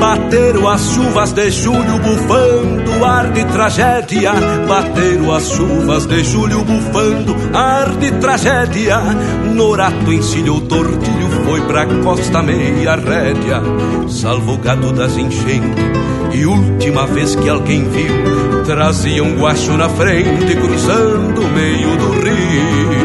[0.00, 4.32] Bateram as chuvas de julho bufando, ar de tragédia.
[4.68, 9.00] Bateram as chuvas de julho bufando, ar de tragédia.
[9.54, 13.62] Norato encilhou tortilho, foi pra costa meia rédea.
[14.08, 15.84] Salvo o gado das enchentes,
[16.32, 22.10] e última vez que alguém viu, trazia um guacho na frente, cruzando o meio do
[22.20, 23.04] rio.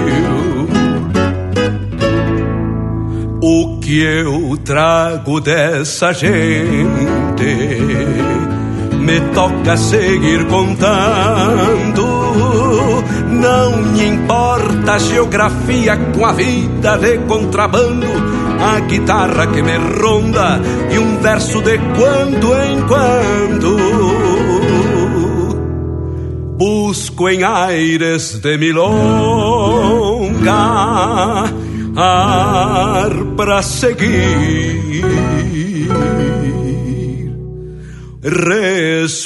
[3.41, 6.35] O que eu trago dessa gente
[8.99, 12.19] me toca seguir contando.
[13.31, 18.05] Não me importa a geografia com a vida de contrabando,
[18.61, 20.61] a guitarra que me ronda
[20.91, 23.77] e um verso de quando em quando.
[26.57, 29.79] Busco em aires de milonga
[31.95, 35.03] ar para seguir,
[38.23, 39.19] respirando.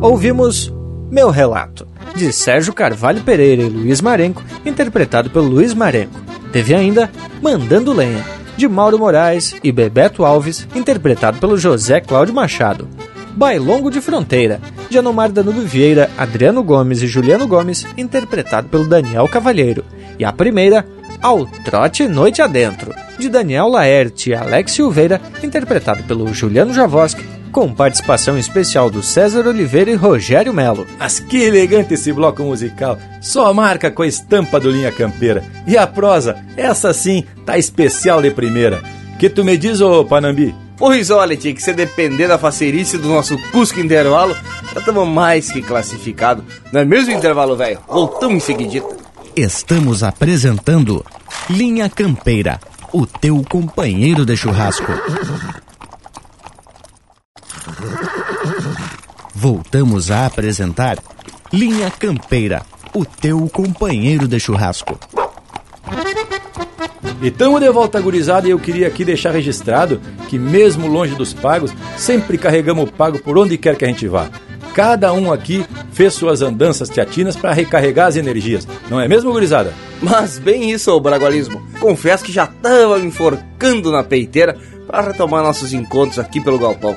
[0.00, 0.72] Ouvimos
[1.10, 1.84] Meu Relato,
[2.14, 6.14] de Sérgio Carvalho Pereira e Luiz Marenco, interpretado pelo Luiz Marenco.
[6.52, 7.10] Teve ainda
[7.42, 8.24] Mandando Lenha,
[8.56, 12.88] de Mauro Moraes e Bebeto Alves, interpretado pelo José Cláudio Machado.
[13.34, 19.26] Bailongo de Fronteira, de Anomar Danube Vieira, Adriano Gomes e Juliano Gomes, interpretado pelo Daniel
[19.26, 19.84] Cavalheiro.
[20.16, 20.86] E a primeira,
[21.20, 27.72] Ao Trote Noite Adentro, de Daniel Laerte e Alex Silveira, interpretado pelo Juliano Javoski, com
[27.72, 30.86] participação especial do César Oliveira e Rogério Melo.
[30.98, 35.42] Mas que elegante esse bloco musical, só marca com a estampa do Linha Campeira.
[35.66, 38.82] E a prosa, essa sim, tá especial de primeira.
[39.18, 40.54] Que tu me diz, ô Panambi?
[40.76, 44.36] Pois olha, tinha que se depender da facerice do nosso Cusco Intervalo,
[44.72, 46.44] já estamos mais que classificado.
[46.70, 47.80] Não é mesmo intervalo, velho?
[47.88, 48.86] Voltamos em seguidita.
[49.34, 51.04] Estamos apresentando
[51.50, 52.60] Linha Campeira,
[52.92, 54.92] o teu companheiro de churrasco.
[59.40, 60.98] Voltamos a apresentar
[61.52, 62.62] Linha Campeira,
[62.92, 64.98] o teu companheiro de churrasco.
[67.22, 71.32] E tamo de volta gurizada e eu queria aqui deixar registrado que mesmo longe dos
[71.32, 74.28] pagos, sempre carregamos o pago por onde quer que a gente vá.
[74.74, 78.66] Cada um aqui fez suas andanças teatinas para recarregar as energias.
[78.90, 79.72] Não é mesmo, gurizada?
[80.02, 81.62] Mas bem isso, o bragualismo.
[81.78, 86.96] Confesso que já tava me enforcando na peiteira para retomar nossos encontros aqui pelo galpão.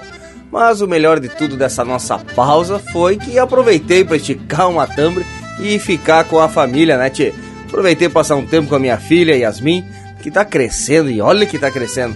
[0.51, 5.25] Mas o melhor de tudo dessa nossa pausa foi que aproveitei para esticar uma tambre
[5.59, 7.33] e ficar com a família, né, tchê?
[7.65, 9.85] Aproveitei para passar um tempo com a minha filha, Yasmin,
[10.21, 12.15] que tá crescendo, e olha que tá crescendo.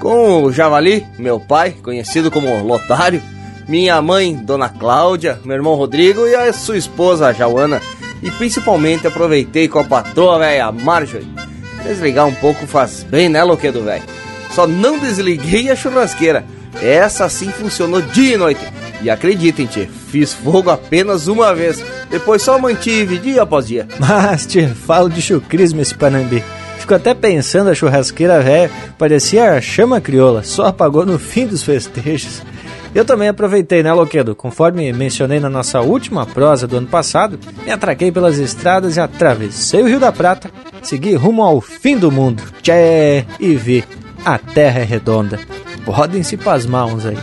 [0.00, 3.22] Com o Javali, meu pai, conhecido como Lotário,
[3.68, 7.80] minha mãe, Dona Cláudia, meu irmão Rodrigo e a sua esposa, Jauana.
[8.22, 11.30] E principalmente aproveitei com a patroa, velha, Marjorie.
[11.84, 14.02] Desligar um pouco faz bem, né, Loquedo, velho?
[14.52, 16.44] Só não desliguei a churrasqueira.
[16.82, 18.60] Essa sim funcionou dia e noite.
[19.02, 21.82] E acreditem, tio, fiz fogo apenas uma vez.
[22.10, 23.86] Depois só mantive dia após dia.
[23.98, 26.42] Mas, tio, falo de chucrismo esse Panambi.
[26.78, 31.62] Fico até pensando a churrasqueira velha, parecia a chama crioula, só apagou no fim dos
[31.62, 32.42] festejos.
[32.94, 34.34] Eu também aproveitei, né, Loquedo?
[34.34, 39.82] Conforme mencionei na nossa última prosa do ano passado, me atraquei pelas estradas e atravessei
[39.82, 40.50] o Rio da Prata,
[40.80, 42.42] segui rumo ao fim do mundo.
[42.62, 43.26] Tchê!
[43.40, 43.84] E vi,
[44.24, 45.38] a terra é redonda.
[45.86, 47.16] Podem se pasmar uns aí.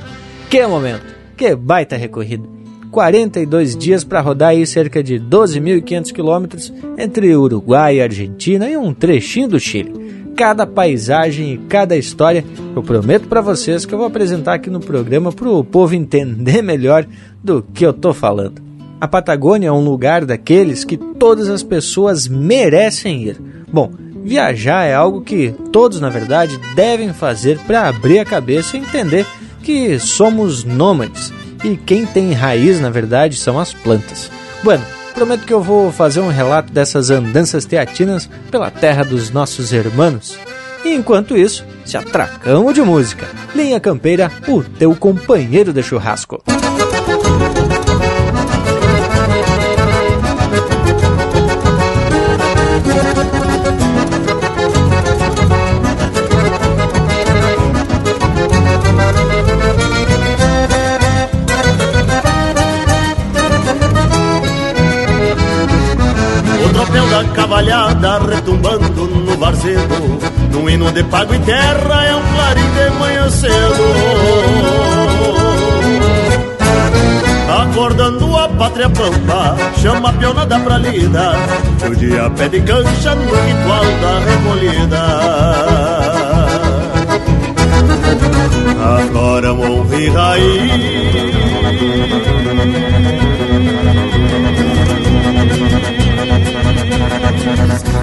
[0.49, 1.03] Que momento!
[1.35, 2.48] Que baita recorrida!
[2.90, 8.94] 42 dias para rodar aí cerca de 12.500 quilômetros entre Uruguai e Argentina e um
[8.94, 9.91] trechinho do Chile.
[10.38, 12.45] Cada paisagem e cada história,
[12.76, 16.61] eu prometo para vocês que eu vou apresentar aqui no programa para o povo entender
[16.64, 17.06] melhor
[17.44, 18.61] do que eu tô falando.
[19.02, 23.38] A Patagônia é um lugar daqueles que todas as pessoas merecem ir.
[23.72, 23.91] Bom,
[24.23, 29.25] viajar é algo que todos, na verdade, devem fazer para abrir a cabeça e entender
[29.61, 31.31] que somos nômades
[31.63, 34.29] e quem tem raiz, na verdade, são as plantas.
[34.63, 34.83] Bueno,
[35.13, 40.37] prometo que eu vou fazer um relato dessas andanças teatinas pela terra dos nossos irmãos.
[40.83, 43.27] E enquanto isso, se atracamos de música.
[43.55, 46.43] Linha Campeira, o teu companheiro de churrasco.
[67.53, 70.19] Cavalhada retumbando no varzedo
[70.51, 73.84] Num hino de pago e terra é um clarim de manhã cedo.
[77.61, 81.34] Acordando a pátria pampa, chama a pionada pra lida.
[81.89, 85.03] O dia pede cancha no ritual da recolhida.
[88.99, 89.53] Agora
[89.99, 91.23] e raiz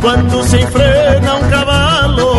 [0.01, 2.31] quando se enfrena um cavalo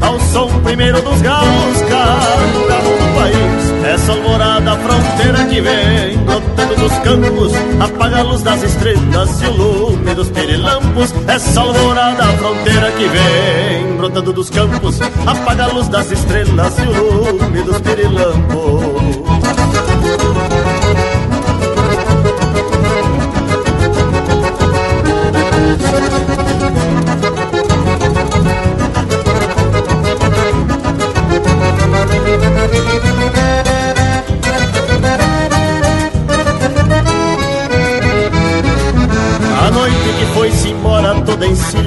[0.00, 3.68] ao som primeiro dos galos galo do país.
[3.84, 9.52] Essa alvorada fronteira que vem brotando dos campos apaga a luz das estrelas e o
[9.52, 16.10] lume dos pirilampos essa alvorada fronteira que vem brotando dos campos apaga a luz das
[16.10, 19.87] estrelas e o lume dos pirilampos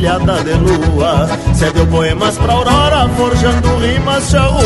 [0.01, 4.63] encilhada de lua Cedeu poemas pra aurora, forjando rimas charruas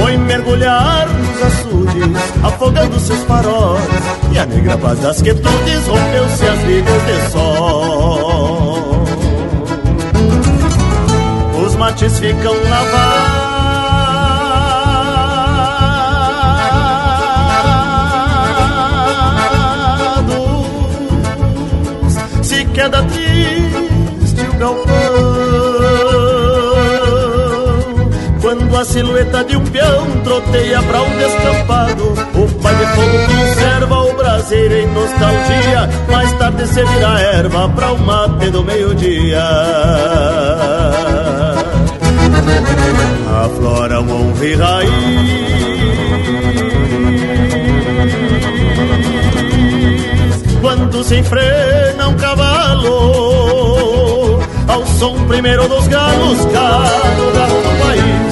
[0.00, 3.84] Foi mergulhar nos açudes, afogando seus faróis
[4.32, 9.04] E a negra paz das quietudes rompeu-se as vidas de sol
[11.64, 13.51] Os mates ficam lavados
[28.82, 32.14] a silhueta de um peão troteia pra um descampado.
[32.34, 37.92] O pai de fogo conserva o braseiro em nostalgia Mais tarde se vira erva pra
[37.92, 39.40] o mate do meio-dia.
[43.44, 44.90] Aflora um honra e raiz.
[50.60, 52.90] Quando se enfrena um cavalo
[54.68, 58.31] Ao som primeiro dos galos Cada do país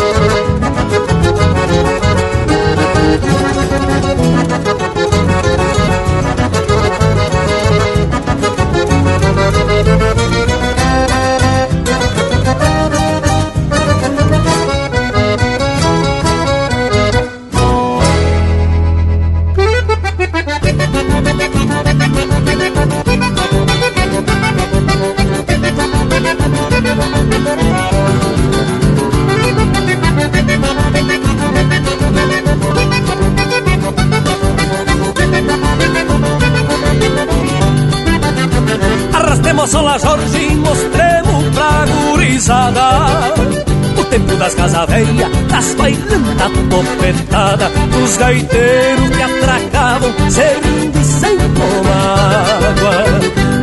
[46.71, 53.05] topetada Dos gaiteiros que atracavam, servindo e sem mágoa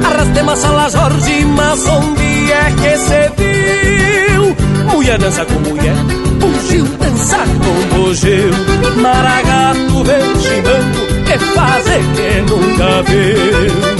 [0.06, 4.56] Arrastemos a la Jorge, mas onde é que se viu?
[4.92, 5.96] Mulher dança com mulher,
[6.38, 13.98] bugio dança com bugio Maragato vem xingando, que fazer que nunca viu.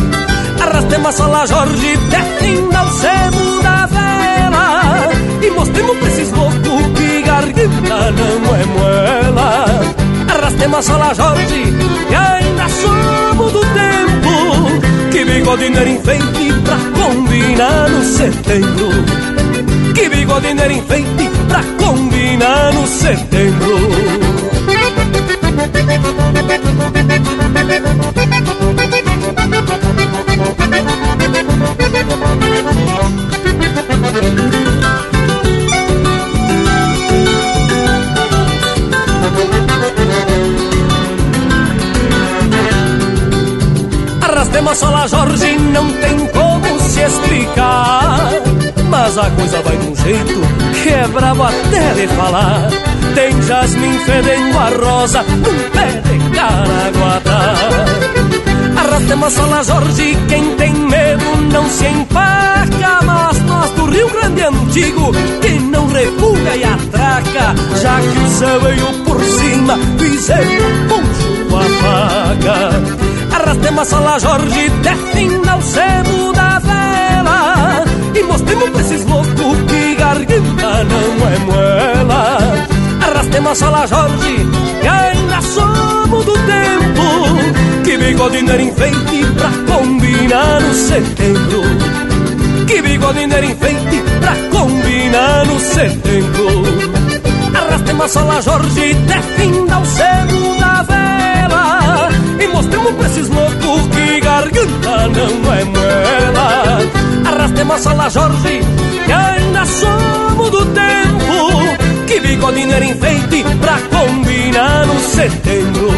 [0.60, 5.08] Arrastemos a la Jorge, defenda o sebo da vela.
[5.42, 6.67] E mostremos pra esses loucos
[7.28, 9.66] garganta não é moela
[10.34, 11.74] Arrastemos a la Jorge,
[12.10, 18.88] e ainda somos do tempo Que bigode não era enfeite pra combinar no setembro.
[19.94, 24.27] Que bigodeira enfeite pra combinar no setembro
[51.28, 52.68] brabo até de falar.
[53.14, 57.54] Tem jasmim fedendo a rosa num pé de caraguatá.
[58.76, 63.00] Arrastemos sola Jorge, quem tem medo não se empaca.
[63.04, 67.54] Mas nós do Rio Grande Antigo, que não refuga e atraca.
[67.82, 75.56] Já que o céu veio por cima, fizemos poncho a faca Arrastemos sola Jorge, defina
[75.56, 77.84] o sebo da vela.
[78.14, 79.37] E mostremos pra esses loucos
[80.08, 82.38] garganta não é moela
[83.02, 84.46] Arrastemos sola Jorge,
[84.82, 91.62] e ainda somos do tempo que bigodinho enfeite pra combinar no setembro.
[92.66, 96.64] Que bigodinho enfeite pra combinar no setembro.
[97.54, 102.08] Arrastemos a sola Jorge, defina o sebo da vela.
[102.42, 106.97] E mostremos pra esses loucos que garganta não é moela
[107.48, 108.60] Arrastemos a sola Jorge,
[109.06, 115.88] que ainda somos do tempo Que bigodinho enfeite pra combinar no setembro.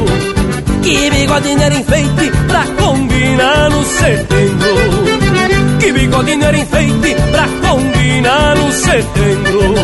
[0.82, 4.74] Que bigodinho era enfeite pra combinar no setembro.
[5.81, 9.74] Que bigodinho era enfeite pra combinar no setembro.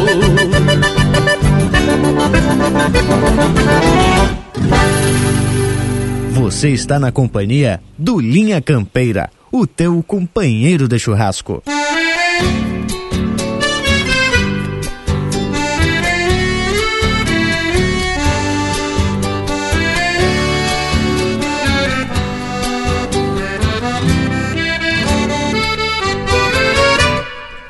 [6.32, 11.62] Você está na companhia do Linha Campeira, o teu companheiro de churrasco.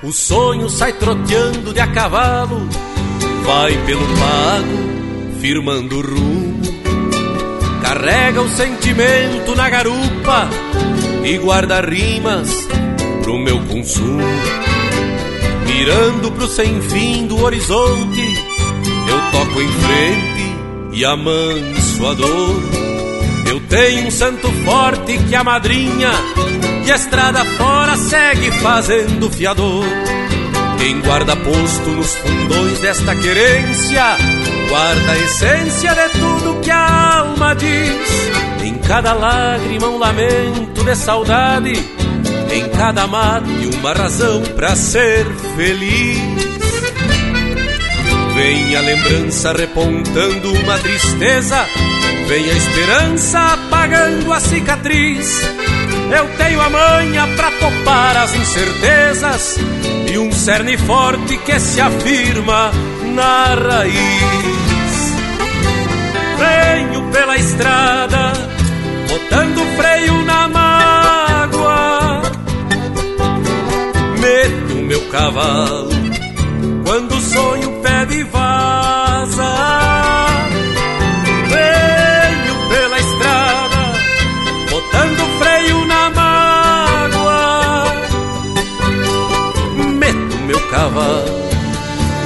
[0.03, 2.69] O sonho sai troteando de a cavalo,
[3.45, 6.61] vai pelo pago, firmando rumo.
[7.83, 10.49] Carrega o sentimento na garupa
[11.27, 12.49] e guarda rimas
[13.23, 14.23] pro meu consumo.
[15.67, 18.21] Mirando pro sem fim do horizonte,
[19.09, 20.57] eu toco em frente
[20.93, 22.63] e amanso a dor.
[23.49, 26.13] Eu tenho um santo forte que a madrinha
[26.87, 29.85] e a estrada fora segue fazendo fiador.
[30.79, 34.17] Quem guarda posto nos fundões desta querência,
[34.69, 38.47] guarda a essência de tudo que a alma diz.
[38.87, 41.73] Cada lágrima um lamento de saudade,
[42.53, 45.27] em cada mate uma razão para ser
[45.57, 46.19] feliz.
[48.35, 51.67] Vem a lembrança repontando uma tristeza,
[52.29, 55.27] vem a esperança apagando a cicatriz.
[56.17, 59.57] Eu tenho a manha pra topar as incertezas
[60.13, 62.71] e um cerne forte que se afirma
[63.15, 65.17] na raiz.
[66.39, 68.56] Venho pela estrada,
[69.09, 72.23] botando freio na mágoa.
[74.21, 75.91] Meto meu cavalo
[76.85, 79.55] quando o sonho pede vaza.
[81.49, 83.93] Venho pela estrada,
[84.71, 87.85] botando freio na mágoa.
[89.99, 91.47] Meto meu cavalo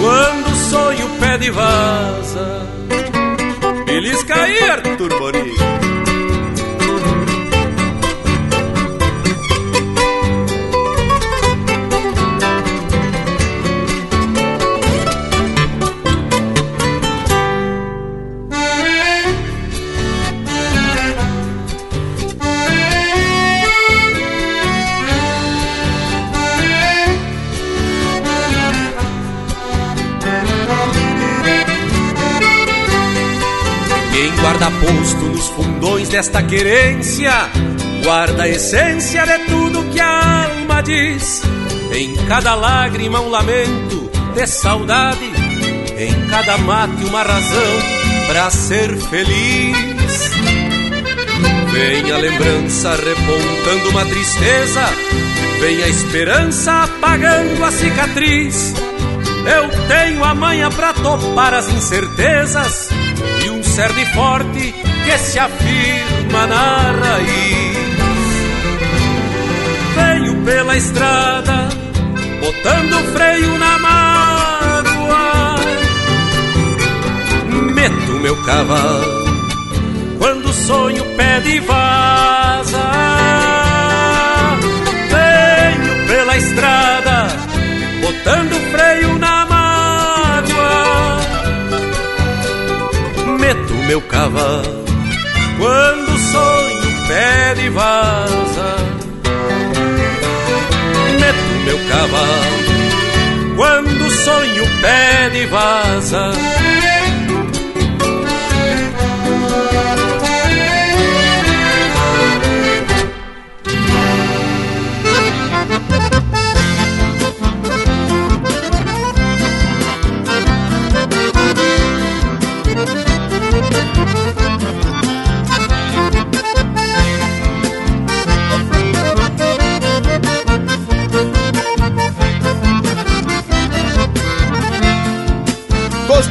[0.01, 2.67] quando o sonho pede vaza.
[3.87, 5.70] Belisca aí, Arthur Bonito.
[36.21, 37.33] Desta querência,
[38.05, 41.41] guarda a essência de tudo que a alma diz.
[41.95, 45.25] Em cada lágrima um lamento de saudade,
[45.97, 47.73] em cada mate uma razão
[48.27, 50.31] para ser feliz.
[51.73, 54.91] Vem a lembrança repontando uma tristeza,
[55.59, 58.75] vem a esperança apagando a cicatriz.
[59.47, 62.91] Eu tenho a manha pra topar as incertezas
[63.43, 67.79] e um cerne forte que se afirma na raiz.
[69.97, 71.69] Venho pela estrada,
[72.41, 75.57] botando freio na mágoa.
[77.75, 79.25] Meto meu cavalo
[80.19, 82.91] quando o sonho pede vaza.
[85.13, 87.27] Venho pela estrada,
[88.01, 91.21] botando freio na mágoa.
[93.41, 94.80] Meto meu cavalo
[95.61, 98.77] quando o sonho pede vaza.
[101.21, 106.31] Meto meu cavalo quando o sonho pede vaza.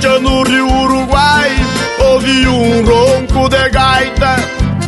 [0.08, 1.52] No rio Uruguai.
[2.00, 4.36] Ouvi um ronco de gaita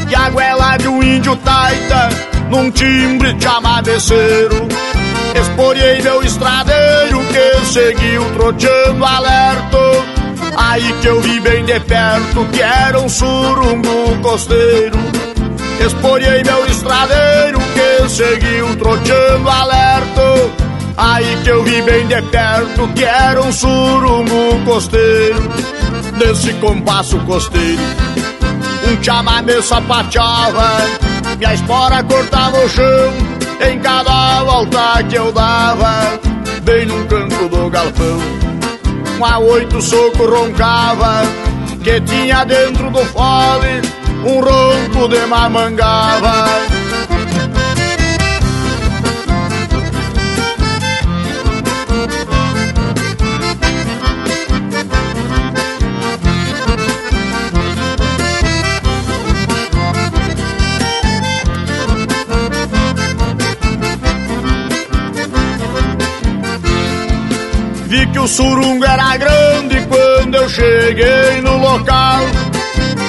[0.10, 2.10] E a goela de um índio taita
[2.50, 4.68] Num timbre de amadeceiro.
[5.36, 9.78] Esporei meu estradeiro Que seguiu troteando alerto.
[10.56, 14.98] Aí que eu vi bem de perto Que era um surungo costeiro.
[15.86, 20.61] Esporei meu estradeiro Que seguiu troteando alerto
[21.04, 25.50] Aí que eu vi bem de perto que era um surungo costeiro.
[26.16, 27.82] Nesse compasso costeiro.
[28.88, 30.78] Um chamamé sapateava
[31.40, 33.14] Minha espora cortava o chão.
[33.68, 36.20] Em cada volta que eu dava
[36.64, 38.20] Bem num canto do galpão.
[39.20, 41.24] Um a oito soco roncava
[41.84, 43.82] Que tinha dentro do fole
[44.24, 46.81] Um ronco de mamangava
[67.92, 72.22] Vi que o surungo era grande quando eu cheguei no local.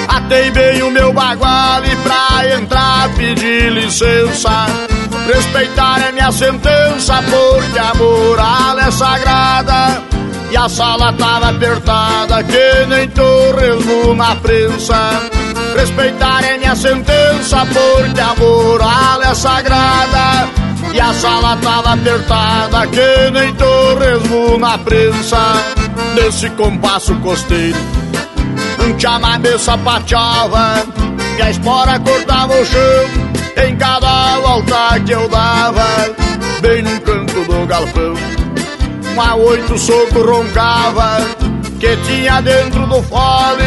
[0.09, 4.65] Atei bem o meu bagual e pra entrar pedi licença.
[5.33, 10.03] Respeitar é minha sentença, porque a moral é sagrada.
[10.51, 14.97] E a sala tava apertada, que nem torresmo na prensa.
[15.77, 20.62] Respeitar é minha sentença, porque a moral é sagrada.
[20.93, 25.55] E a sala tava apertada que nem torresmo na prensa.
[26.15, 27.77] Nesse compasso costeiro
[28.79, 30.83] Um chamamé sapateava
[31.37, 36.13] E a espora cortava o chão Em cada volta que eu dava.
[36.61, 38.13] Bem num canto do galpão
[39.15, 41.17] Um a oito soco roncava.
[41.79, 43.63] Que tinha dentro do fole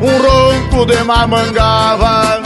[0.00, 2.43] Um ronco de mamangava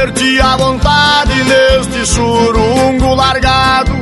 [0.00, 3.92] diverti à vontade neste surungo largado.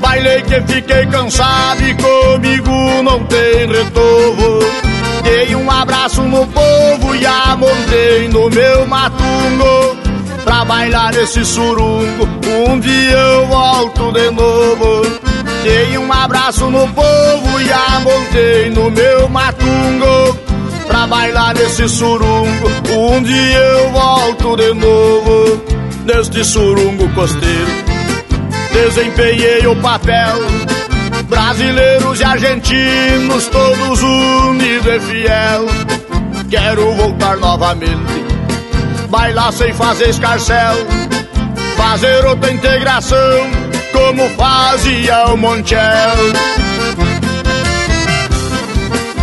[0.00, 4.58] Bailei que fiquei cansado e comigo não tem retorno.
[5.22, 9.96] Dei um abraço no povo e amontei no meu matungo.
[10.44, 12.28] Pra bailar esse surungo,
[12.68, 15.20] um dia eu volto de novo.
[15.62, 20.41] Dei um abraço no povo e amontei no meu matungo
[20.86, 22.68] pra bailar nesse surungo.
[22.90, 25.62] Um dia eu volto de novo
[26.04, 27.92] neste surungo costeiro.
[28.72, 30.36] Desempenhei o papel,
[31.28, 35.66] brasileiros e argentinos, todos unidos e fiel.
[36.48, 38.24] Quero voltar novamente,
[39.08, 40.76] bailar sem fazer escarcel,
[41.76, 43.50] fazer outra integração,
[43.92, 46.16] como fazia o Montiel.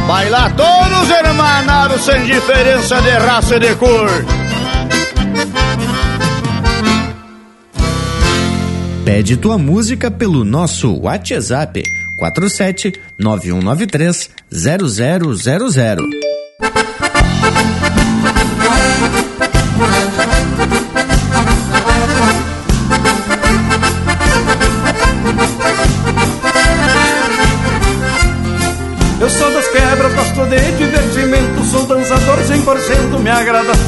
[0.09, 4.09] Bailar todos hermanados sem diferença de raça e de cor.
[9.05, 11.83] Pede tua música pelo nosso WhatsApp
[12.17, 16.09] 47 9193 0000.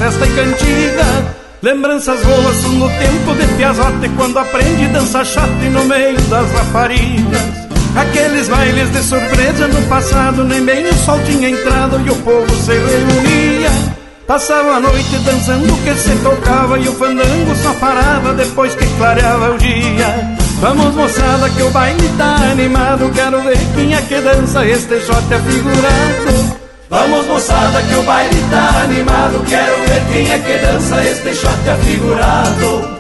[0.02, 5.86] Festa e cantiga Lembranças boas no tempo de piazote Quando aprende dança chato e no
[5.86, 7.62] meio das raparigas
[7.96, 12.50] Aqueles bailes de surpresa no passado, nem bem o sol tinha entrado e o povo
[12.56, 13.70] se reunia.
[14.26, 19.52] Passava a noite dançando que se tocava e o fandango só parava depois que clareava
[19.52, 20.38] o dia.
[20.62, 25.34] Vamos moçada que o baile tá animado, quero ver quem é que dança este shot
[25.34, 26.61] afigurado.
[26.92, 31.70] Vamos moçada que o baile tá animado, quero ver quem é que dança este shot
[31.70, 33.00] afigurado.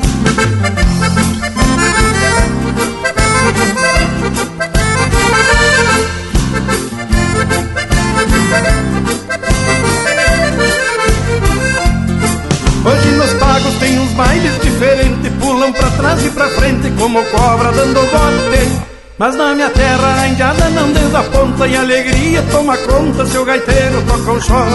[12.85, 17.73] Hoje nos pagos tem uns bailes diferentes, pulam pra trás e pra frente como cobra
[17.73, 18.90] dando bote.
[19.17, 24.01] Mas na minha terra a indiada não desaponta e alegria toma conta se o gaiteiro
[24.07, 24.67] toca um shot.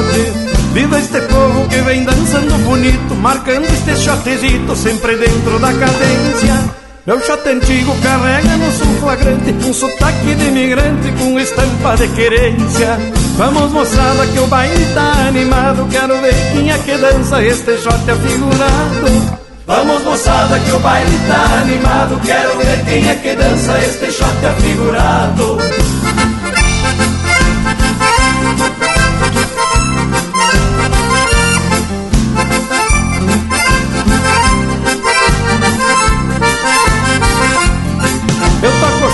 [0.72, 6.76] Viva este povo que vem dançando bonito, marcando este shotezito sempre dentro da cadência.
[7.06, 12.98] Meu shot antigo carrega no sul flagrante Um sotaque de imigrante com estampa de querência
[13.36, 18.10] Vamos moçada que o baile tá animado Quero ver quem é que dança este shot
[18.10, 22.20] afigurado Vamos moçada que o baile tá animado.
[22.24, 25.58] Quero ver quem é que dança este shot afigurado.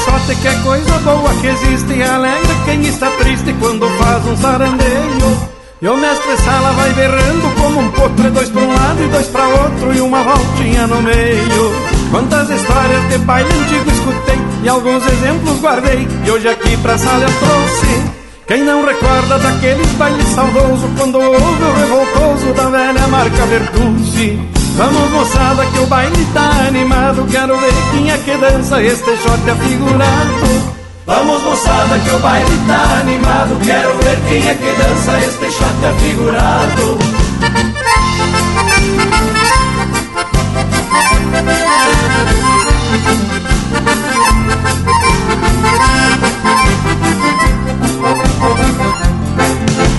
[0.05, 1.93] Shot que é coisa boa que existe.
[1.93, 5.52] E alegra quem está triste quando faz um sarandeio.
[5.83, 9.27] E o mestre Sala vai berrando como um potro, dois para um lado e dois
[9.27, 11.73] para outro e uma voltinha no meio.
[12.09, 17.25] Quantas histórias de baile antigo escutei e alguns exemplos guardei e hoje aqui pra sala
[17.25, 18.13] eu trouxe.
[18.47, 24.39] Quem não recorda daqueles bailes saudosos quando houve o revoltoso da velha marca Bertucci?
[24.77, 29.51] Vamos moçada que o baile tá animado Quero ver quem é que dança este shot
[29.51, 35.51] afigurado Vamos moçada que o baile tá animado Quero ver quem é que dança este
[35.51, 36.99] shot afigurado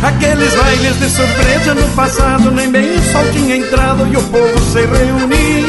[0.03, 4.59] Aqueles bailes de surpresa no passado, nem bem o sol tinha entrado e o povo
[4.59, 5.62] se reunia.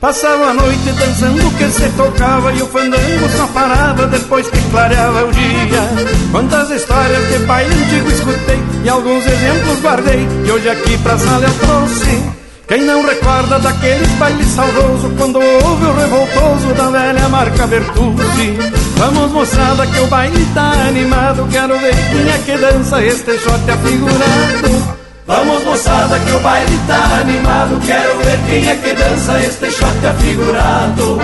[0.00, 5.26] Passava a noite dançando que se tocava e o fandango só parava depois que clareava
[5.26, 5.82] o dia.
[6.32, 11.44] Quantas histórias de baile antigo escutei e alguns exemplos guardei e hoje aqui pra sala
[11.44, 12.32] eu trouxe.
[12.66, 18.56] Quem não recorda daqueles bailes saudoso quando houve o revoltoso da velha marca Bertucci?
[18.96, 23.70] Vamos moçada que o baile tá animado, quero ver quem é que dança este shot
[23.70, 24.99] afigurado.
[25.30, 30.04] Vamos moçada que o baile tá animado, quero ver quem é que dança este shot
[30.04, 31.20] afigurado.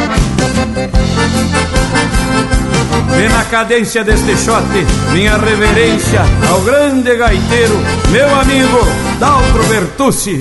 [3.18, 4.64] E na cadência deste shot,
[5.12, 7.76] minha reverência ao grande gaiteiro,
[8.12, 8.78] meu amigo
[9.18, 10.40] Daltro Bertucci.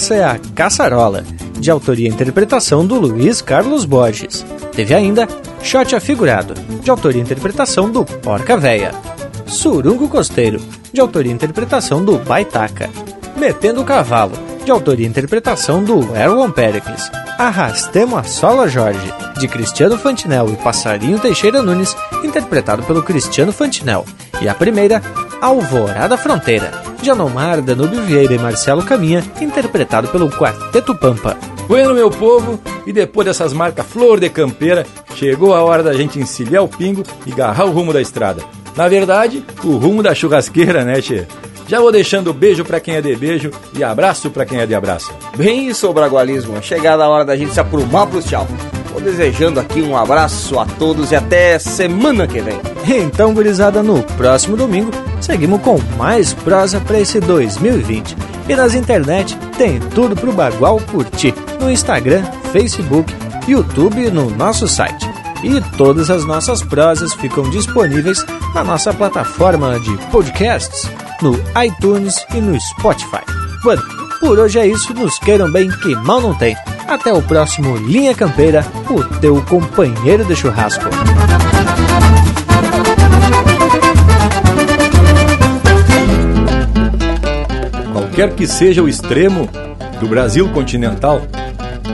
[0.00, 1.22] Essa é a Caçarola,
[1.58, 4.46] de autoria e interpretação do Luiz Carlos Borges.
[4.72, 5.28] Teve ainda
[5.62, 8.92] Shot Afigurado, de autoria e interpretação do Porca Véia.
[9.44, 10.58] Surungo Costeiro,
[10.90, 12.88] de autoria e interpretação do Baitaca.
[13.36, 14.32] Metendo o Cavalo,
[14.64, 17.10] de autoria e interpretação do Erwin Pericles.
[17.36, 21.94] Arrastemos a Sola Jorge, de Cristiano Fantinel e Passarinho Teixeira Nunes,
[22.24, 24.06] interpretado pelo Cristiano Fantinel.
[24.40, 25.02] E a primeira,
[25.42, 26.70] Alvorada Fronteira,
[27.00, 31.36] de Anomar, Danúbio Vieira e Marcelo Caminha, interpretado pelo Quarteto Pampa.
[31.66, 36.18] Bueno, meu povo, e depois dessas marcas flor de campeira, chegou a hora da gente
[36.18, 38.42] encilhar o pingo e garrar o rumo da estrada.
[38.76, 41.26] Na verdade, o rumo da churrasqueira, né, Tchê?
[41.66, 44.74] Já vou deixando beijo para quem é de beijo e abraço para quem é de
[44.74, 45.12] abraço.
[45.36, 46.60] Bem isso, Bragualismo.
[46.60, 48.46] Chegada a hora da gente se aprumar pro tchau.
[48.92, 52.58] Vou desejando aqui um abraço a todos e até semana que vem.
[52.88, 54.90] Então, gurizada, no próximo domingo,
[55.30, 58.16] seguimos com mais prosa para esse 2020.
[58.48, 61.32] E nas internet tem tudo pro Bagual curtir.
[61.60, 63.14] No Instagram, Facebook,
[63.46, 65.08] YouTube e no nosso site.
[65.44, 68.24] E todas as nossas prosas ficam disponíveis
[68.54, 70.90] na nossa plataforma de podcasts,
[71.22, 71.34] no
[71.64, 73.22] iTunes e no Spotify.
[73.62, 73.82] Bueno,
[74.18, 76.56] por hoje é isso, nos queiram bem que mal não tem.
[76.88, 80.90] Até o próximo Linha Campeira, o teu companheiro de churrasco.
[88.20, 89.48] Qualquer que seja o extremo
[89.98, 91.22] do Brasil continental,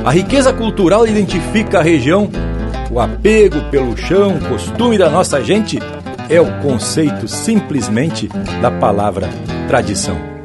[0.05, 2.29] a riqueza cultural identifica a região,
[2.91, 5.79] o apego pelo chão, costume da nossa gente
[6.29, 8.27] é o conceito simplesmente
[8.61, 9.31] da palavra
[9.69, 10.36] tradição.